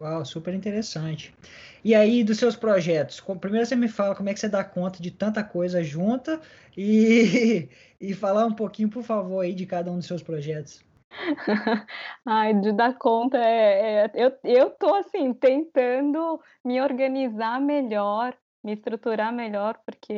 [0.00, 1.34] Uau, super interessante.
[1.82, 3.20] E aí, dos seus projetos?
[3.40, 6.40] Primeiro você me fala como é que você dá conta de tanta coisa junta
[6.76, 7.68] e,
[8.00, 10.84] e falar um pouquinho, por favor, aí de cada um dos seus projetos.
[12.26, 18.72] Ai, de dar conta, é, é, eu, eu tô assim, tentando me organizar melhor, me
[18.72, 20.12] estruturar melhor, porque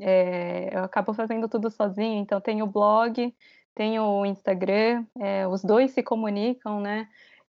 [0.00, 3.34] é, eu acabo fazendo tudo sozinho, então tenho o blog,
[3.74, 7.08] tenho o Instagram, é, os dois se comunicam, né?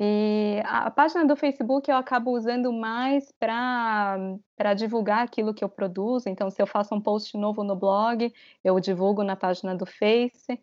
[0.04, 6.28] E a, página do Facebook eu acabo usando mais para divulgar aquilo que eu produzo.
[6.28, 8.34] Então, se eu faço um post novo no blog,
[8.64, 10.60] eu divulgo na página do Face.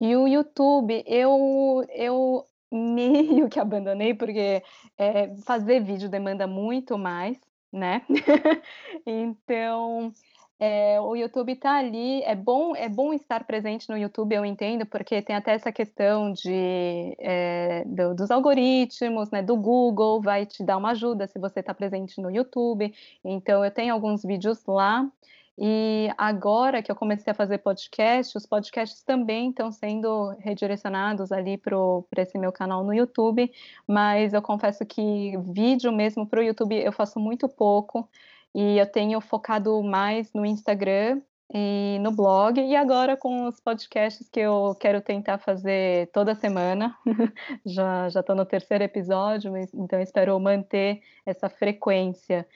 [0.00, 4.60] E o YouTube, eu, eu meio que abandonei, porque
[4.98, 7.38] é, fazer vídeo demanda muito mais,
[7.72, 8.02] né?
[9.06, 10.12] então,
[10.60, 14.84] é, o YouTube está ali, é bom, é bom estar presente no YouTube, eu entendo,
[14.84, 20.62] porque tem até essa questão de, é, do, dos algoritmos, né, do Google, vai te
[20.62, 22.92] dar uma ajuda se você está presente no YouTube.
[23.24, 25.10] Então, eu tenho alguns vídeos lá.
[25.58, 31.56] E agora que eu comecei a fazer podcast, os podcasts também estão sendo redirecionados ali
[31.58, 33.50] para esse meu canal no YouTube,
[33.86, 38.08] mas eu confesso que vídeo mesmo para o YouTube eu faço muito pouco.
[38.54, 41.20] E eu tenho focado mais no Instagram
[41.52, 46.96] e no blog, e agora com os podcasts que eu quero tentar fazer toda semana.
[47.66, 52.46] já estou no terceiro episódio, então espero manter essa frequência.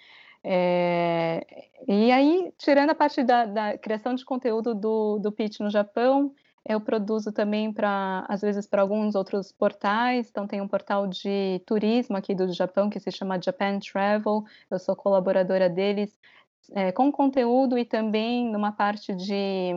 [0.44, 1.44] É...
[1.88, 6.32] E aí, tirando a parte da, da criação de conteúdo do, do Pitch no Japão,
[6.66, 10.28] eu produzo também para, às vezes, para alguns outros portais.
[10.30, 14.44] Então, tem um portal de turismo aqui do Japão que se chama Japan Travel.
[14.70, 16.18] Eu sou colaboradora deles
[16.72, 19.72] é, com conteúdo e também numa parte de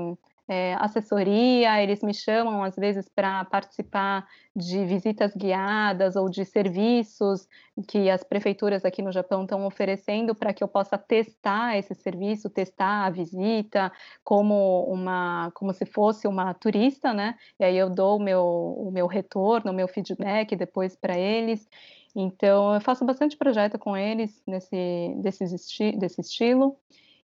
[0.47, 4.25] é, assessoria, eles me chamam às vezes para participar
[4.55, 7.47] de visitas guiadas ou de serviços
[7.87, 12.49] que as prefeituras aqui no Japão estão oferecendo para que eu possa testar esse serviço,
[12.49, 13.91] testar a visita
[14.23, 17.35] como uma, como se fosse uma turista, né?
[17.59, 21.67] E aí eu dou o meu, o meu retorno, o meu feedback depois para eles.
[22.15, 26.77] Então eu faço bastante projeto com eles nesse desse, desse estilo.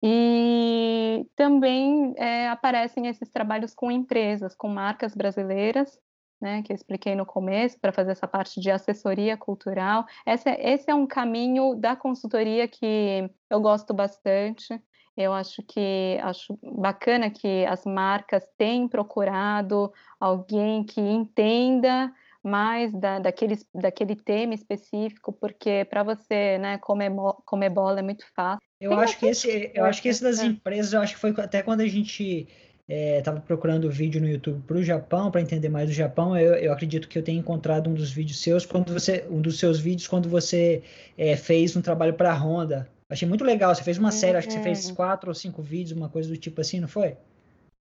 [0.03, 5.99] E também é, aparecem esses trabalhos com empresas, com marcas brasileiras,
[6.40, 10.07] né, que eu expliquei no começo, para fazer essa parte de assessoria cultural.
[10.24, 14.80] Esse, esse é um caminho da consultoria que eu gosto bastante.
[15.16, 23.18] Eu acho que acho bacana que as marcas têm procurado alguém que entenda mais da,
[23.18, 27.11] daquele, daquele tema específico, porque para você né, comer,
[27.44, 28.67] comer bola é muito fácil.
[28.81, 31.62] Eu acho que esse, eu acho que esse das empresas, eu acho que foi até
[31.62, 32.47] quando a gente
[32.89, 36.55] estava é, procurando vídeo no YouTube para o Japão, para entender mais do Japão, eu,
[36.55, 39.79] eu, acredito que eu tenha encontrado um dos vídeos seus, quando você, um dos seus
[39.79, 40.83] vídeos quando você
[41.16, 42.89] é, fez um trabalho para a Honda.
[43.11, 43.74] Achei muito legal.
[43.74, 46.37] Você fez uma série, acho que você fez quatro ou cinco vídeos, uma coisa do
[46.37, 47.16] tipo assim, não foi?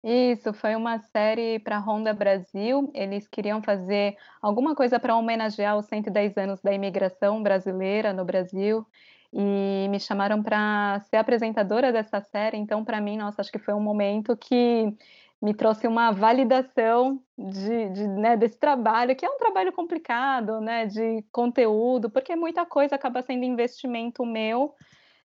[0.02, 2.90] Isso, foi uma série para a Honda Brasil.
[2.94, 8.86] Eles queriam fazer alguma coisa para homenagear os 110 anos da imigração brasileira no Brasil
[9.32, 12.56] e me chamaram para ser apresentadora dessa série.
[12.56, 14.92] Então, para mim, nossa, acho que foi um momento que
[15.40, 20.86] me trouxe uma validação de, de né, desse trabalho, que é um trabalho complicado, né,
[20.86, 24.74] de conteúdo, porque muita coisa acaba sendo investimento meu.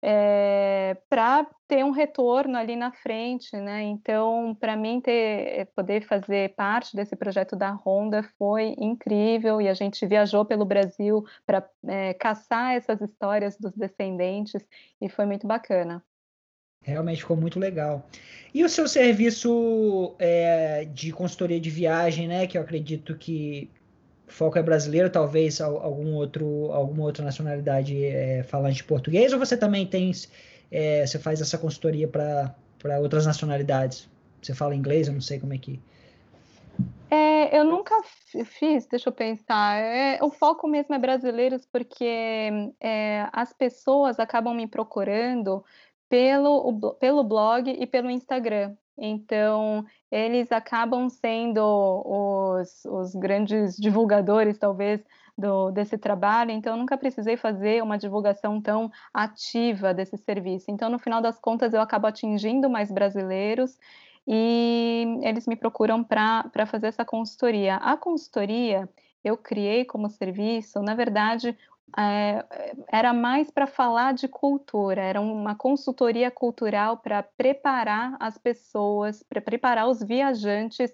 [0.02, 3.84] É, para ter um retorno ali na frente, né?
[3.84, 9.74] Então, para mim ter poder fazer parte desse projeto da Honda foi incrível e a
[9.74, 14.64] gente viajou pelo Brasil para é, caçar essas histórias dos descendentes
[15.02, 16.04] e foi muito bacana.
[16.82, 18.08] Realmente ficou muito legal.
[18.54, 22.48] E o seu serviço é, de consultoria de viagem, né?
[22.48, 23.70] Que eu acredito que
[24.28, 29.40] o foco é brasileiro, talvez algum outro, alguma outra nacionalidade é, falante de português, ou
[29.40, 30.12] você também tem,
[30.70, 34.10] é, você faz essa consultoria para outras nacionalidades?
[34.42, 35.80] Você fala inglês, eu não sei como é que.
[37.10, 37.96] É, eu nunca
[38.46, 39.78] fiz, deixa eu pensar.
[39.78, 45.64] É, o foco mesmo é brasileiros, porque é, as pessoas acabam me procurando
[46.10, 48.76] pelo, pelo blog e pelo Instagram.
[48.98, 55.04] Então, eles acabam sendo os, os grandes divulgadores, talvez,
[55.38, 60.72] do, desse trabalho, então eu nunca precisei fazer uma divulgação tão ativa desse serviço.
[60.72, 63.78] Então, no final das contas, eu acabo atingindo mais brasileiros
[64.28, 67.76] e eles me procuram para fazer essa consultoria.
[67.76, 68.90] A consultoria
[69.24, 71.56] eu criei como serviço, na verdade,
[71.98, 72.46] é,
[72.92, 79.42] era mais para falar de cultura, era uma consultoria cultural para preparar as pessoas, para
[79.42, 80.94] preparar os viajantes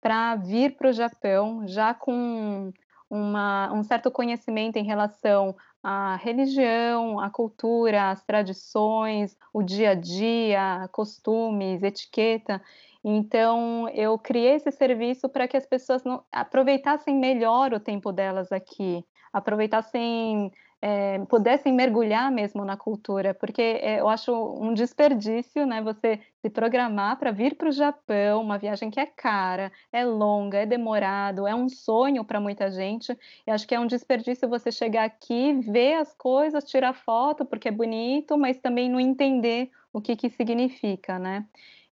[0.00, 2.72] para vir para o Japão já com
[3.08, 9.94] uma, um certo conhecimento em relação à religião, à cultura, às tradições, o dia a
[9.94, 12.62] dia, costumes, etiqueta.
[13.02, 18.52] Então, eu criei esse serviço para que as pessoas não, aproveitassem melhor o tempo delas
[18.52, 20.52] aqui aproveitassem,
[20.82, 25.82] é, pudessem mergulhar mesmo na cultura, porque é, eu acho um desperdício, né?
[25.82, 30.58] Você se programar para vir para o Japão, uma viagem que é cara, é longa,
[30.58, 33.16] é demorado, é um sonho para muita gente.
[33.46, 37.68] E acho que é um desperdício você chegar aqui, ver as coisas, tirar foto porque
[37.68, 41.46] é bonito, mas também não entender o que que significa, né?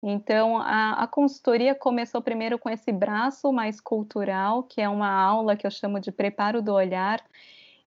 [0.09, 5.57] Então, a, a, consultoria começou primeiro com esse braço mais cultural, que é uma aula
[5.57, 7.21] que eu chamo de preparo do olhar,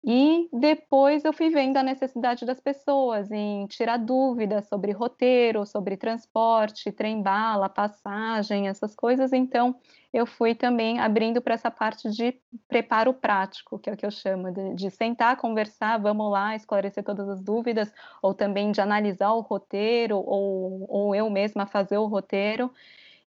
[0.07, 5.97] e depois eu fui vendo a necessidade das pessoas em tirar dúvidas sobre roteiro, sobre
[5.97, 9.33] transporte, trem-bala, passagem, essas coisas.
[9.33, 9.75] Então,
[10.13, 14.11] eu fui também abrindo para essa parte de preparo prático, que é o que eu
[14.11, 17.91] chamo de, de, sentar, conversar, vamos lá, esclarecer todas as dúvidas,
[18.21, 22.71] ou também de analisar o roteiro, ou, ou eu mesma fazer o roteiro.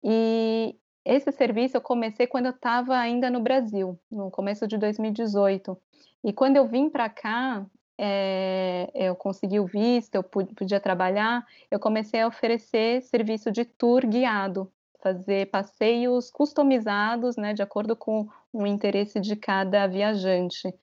[0.04, 5.78] E esse serviço eu comecei quando eu estava ainda no Brasil, no começo de 2018.
[6.24, 7.66] E quando eu vim para cá,
[7.98, 14.06] é, eu consegui o visto, eu podia trabalhar, eu comecei a oferecer serviço de tour
[14.06, 14.72] guiado,
[15.02, 20.74] fazer passeios customizados, né, de acordo com o interesse de cada viajante.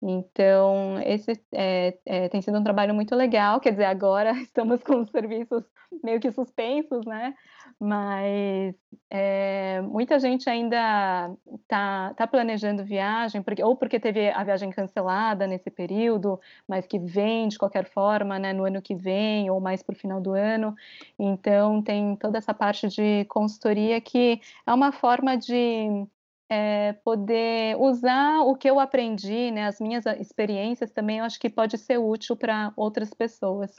[0.00, 5.00] Então, esse é, é, tem sido um trabalho muito legal, quer dizer, agora estamos com
[5.00, 5.64] os serviços
[6.04, 7.34] meio que suspensos, né?
[7.80, 8.74] Mas
[9.10, 15.46] é, muita gente ainda está tá planejando viagem, porque, ou porque teve a viagem cancelada
[15.46, 19.82] nesse período, mas que vem de qualquer forma, né, no ano que vem, ou mais
[19.82, 20.74] para o final do ano.
[21.18, 26.06] Então, tem toda essa parte de consultoria que é uma forma de
[26.48, 31.50] é, poder usar o que eu aprendi, né, as minhas experiências também, eu acho que
[31.50, 33.72] pode ser útil para outras pessoas.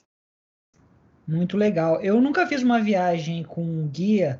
[1.27, 2.01] Muito legal.
[2.01, 4.39] Eu nunca fiz uma viagem com guia,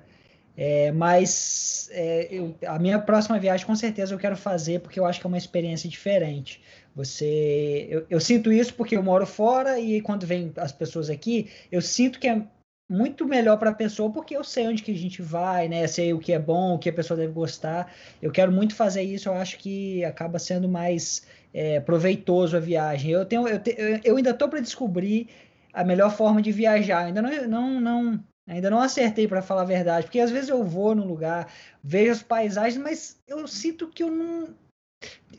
[0.57, 5.05] é, mas é, eu, a minha próxima viagem com certeza eu quero fazer porque eu
[5.05, 6.61] acho que é uma experiência diferente.
[6.95, 11.49] Você, eu, eu sinto isso porque eu moro fora e quando vem as pessoas aqui,
[11.71, 12.43] eu sinto que é
[12.89, 15.85] muito melhor para a pessoa, porque eu sei onde que a gente vai, né?
[15.85, 17.93] Sei o que é bom, o que a pessoa deve gostar.
[18.21, 23.11] Eu quero muito fazer isso, eu acho que acaba sendo mais é, proveitoso a viagem.
[23.11, 25.29] Eu, tenho, eu, te, eu ainda estou para descobrir
[25.71, 27.05] a melhor forma de viajar.
[27.05, 30.63] Ainda não, não, não ainda não acertei para falar a verdade, porque às vezes eu
[30.63, 31.47] vou num lugar,
[31.83, 34.55] vejo as paisagens, mas eu sinto que eu não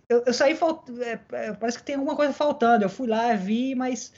[0.08, 0.88] eu, eu saí falt...
[1.00, 2.84] É, é, parece que tem alguma coisa faltando.
[2.84, 4.12] Eu fui lá, vi, mas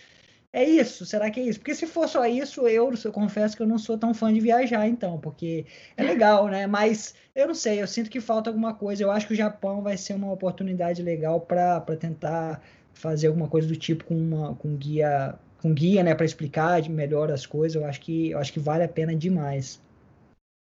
[0.53, 1.07] é isso?
[1.07, 1.59] Será que é isso?
[1.59, 4.38] Porque se for só isso, eu, eu confesso que eu não sou tão fã de
[4.38, 5.64] viajar, então, porque
[5.96, 6.66] é legal, né?
[6.66, 9.03] Mas eu não sei, eu sinto que falta alguma coisa.
[9.03, 13.66] Eu acho que o Japão vai ser uma oportunidade legal para tentar fazer alguma coisa
[13.66, 17.80] do tipo com, uma, com guia, com guia, né, para explicar melhor as coisas.
[17.80, 19.80] Eu acho que eu acho que vale a pena demais.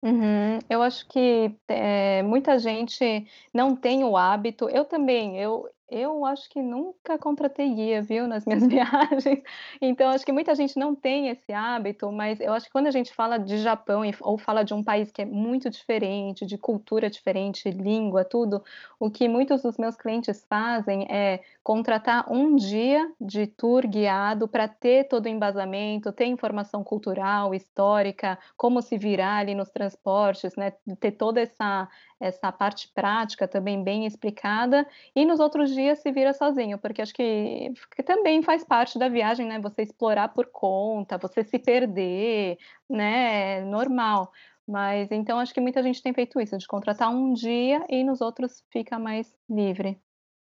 [0.04, 0.60] Uhum.
[0.70, 4.70] Eu acho que é, muita gente não tem o hábito.
[4.70, 9.42] Eu também, eu, Eu acho que nunca contratei guia, viu, nas minhas viagens.
[9.82, 12.92] Então acho que muita gente não tem esse hábito, mas eu acho que quando a
[12.92, 17.10] gente fala de Japão ou fala de um país que é muito diferente, de cultura
[17.10, 18.62] diferente, língua, tudo,
[19.00, 24.68] o que muitos dos meus clientes fazem é contratar um dia de tour guiado para
[24.68, 30.74] ter todo o embasamento, ter informação cultural, histórica, como se virar ali nos transportes, né,
[31.00, 31.88] ter toda essa
[32.20, 37.14] essa parte prática também bem explicada, e nos outros dias se vira sozinho, porque acho
[37.14, 39.60] que, que também faz parte da viagem, né?
[39.60, 42.58] Você explorar por conta, você se perder,
[42.90, 43.62] né?
[43.62, 44.32] Normal.
[44.68, 48.20] Mas então acho que muita gente tem feito isso, de contratar um dia e nos
[48.20, 49.98] outros fica mais livre.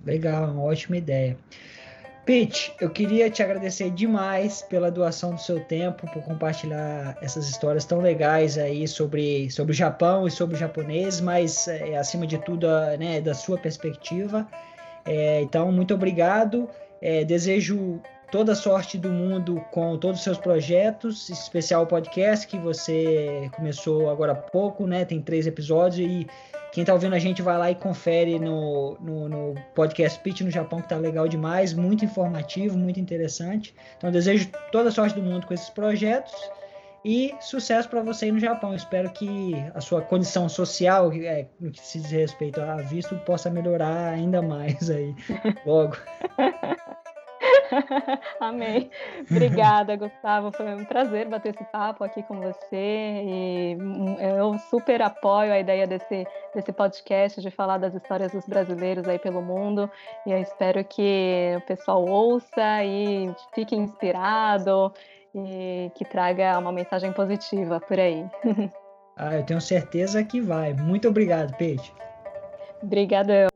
[0.05, 1.37] Legal, uma ótima ideia.
[2.29, 7.87] Pete, eu queria te agradecer demais pela doação do seu tempo, por compartilhar essas histórias
[7.87, 12.37] tão legais aí sobre, sobre o Japão e sobre o japonês, mas é, acima de
[12.37, 12.67] tudo,
[12.99, 14.47] né, da sua perspectiva.
[15.07, 16.69] É, então, muito obrigado.
[17.01, 17.99] É, desejo
[18.31, 23.51] toda a sorte do mundo com todos os seus projetos, especial o podcast que você
[23.57, 25.07] começou agora há pouco, né?
[25.07, 26.27] Tem três episódios e
[26.73, 30.51] quem tá ouvindo a gente vai lá e confere no, no, no podcast Pitch no
[30.51, 33.75] Japão, que tá legal demais, muito informativo, muito interessante.
[33.97, 36.35] Então, desejo toda a sorte do mundo com esses projetos
[37.05, 38.75] e sucesso para você aí no Japão.
[38.75, 43.51] Espero que a sua condição social, é, no que se diz respeito a visto, possa
[43.51, 45.15] melhorar ainda mais aí
[45.65, 45.97] logo.
[48.41, 48.91] Amém.
[49.31, 50.53] Obrigada, Gustavo.
[50.53, 53.23] Foi um prazer bater esse papo aqui com você.
[53.25, 58.47] E hum, eu super apoio a ideia desse, desse podcast, de falar das histórias dos
[58.47, 59.91] brasileiros aí pelo mundo.
[60.27, 64.93] E eu espero que o pessoal ouça e fique inspirado
[65.35, 68.25] e que traga uma mensagem positiva por aí.
[69.21, 70.73] Ah, eu tenho certeza que vai.
[70.73, 71.93] Muito obrigado, Peixe.
[72.81, 73.49] Obrigadão.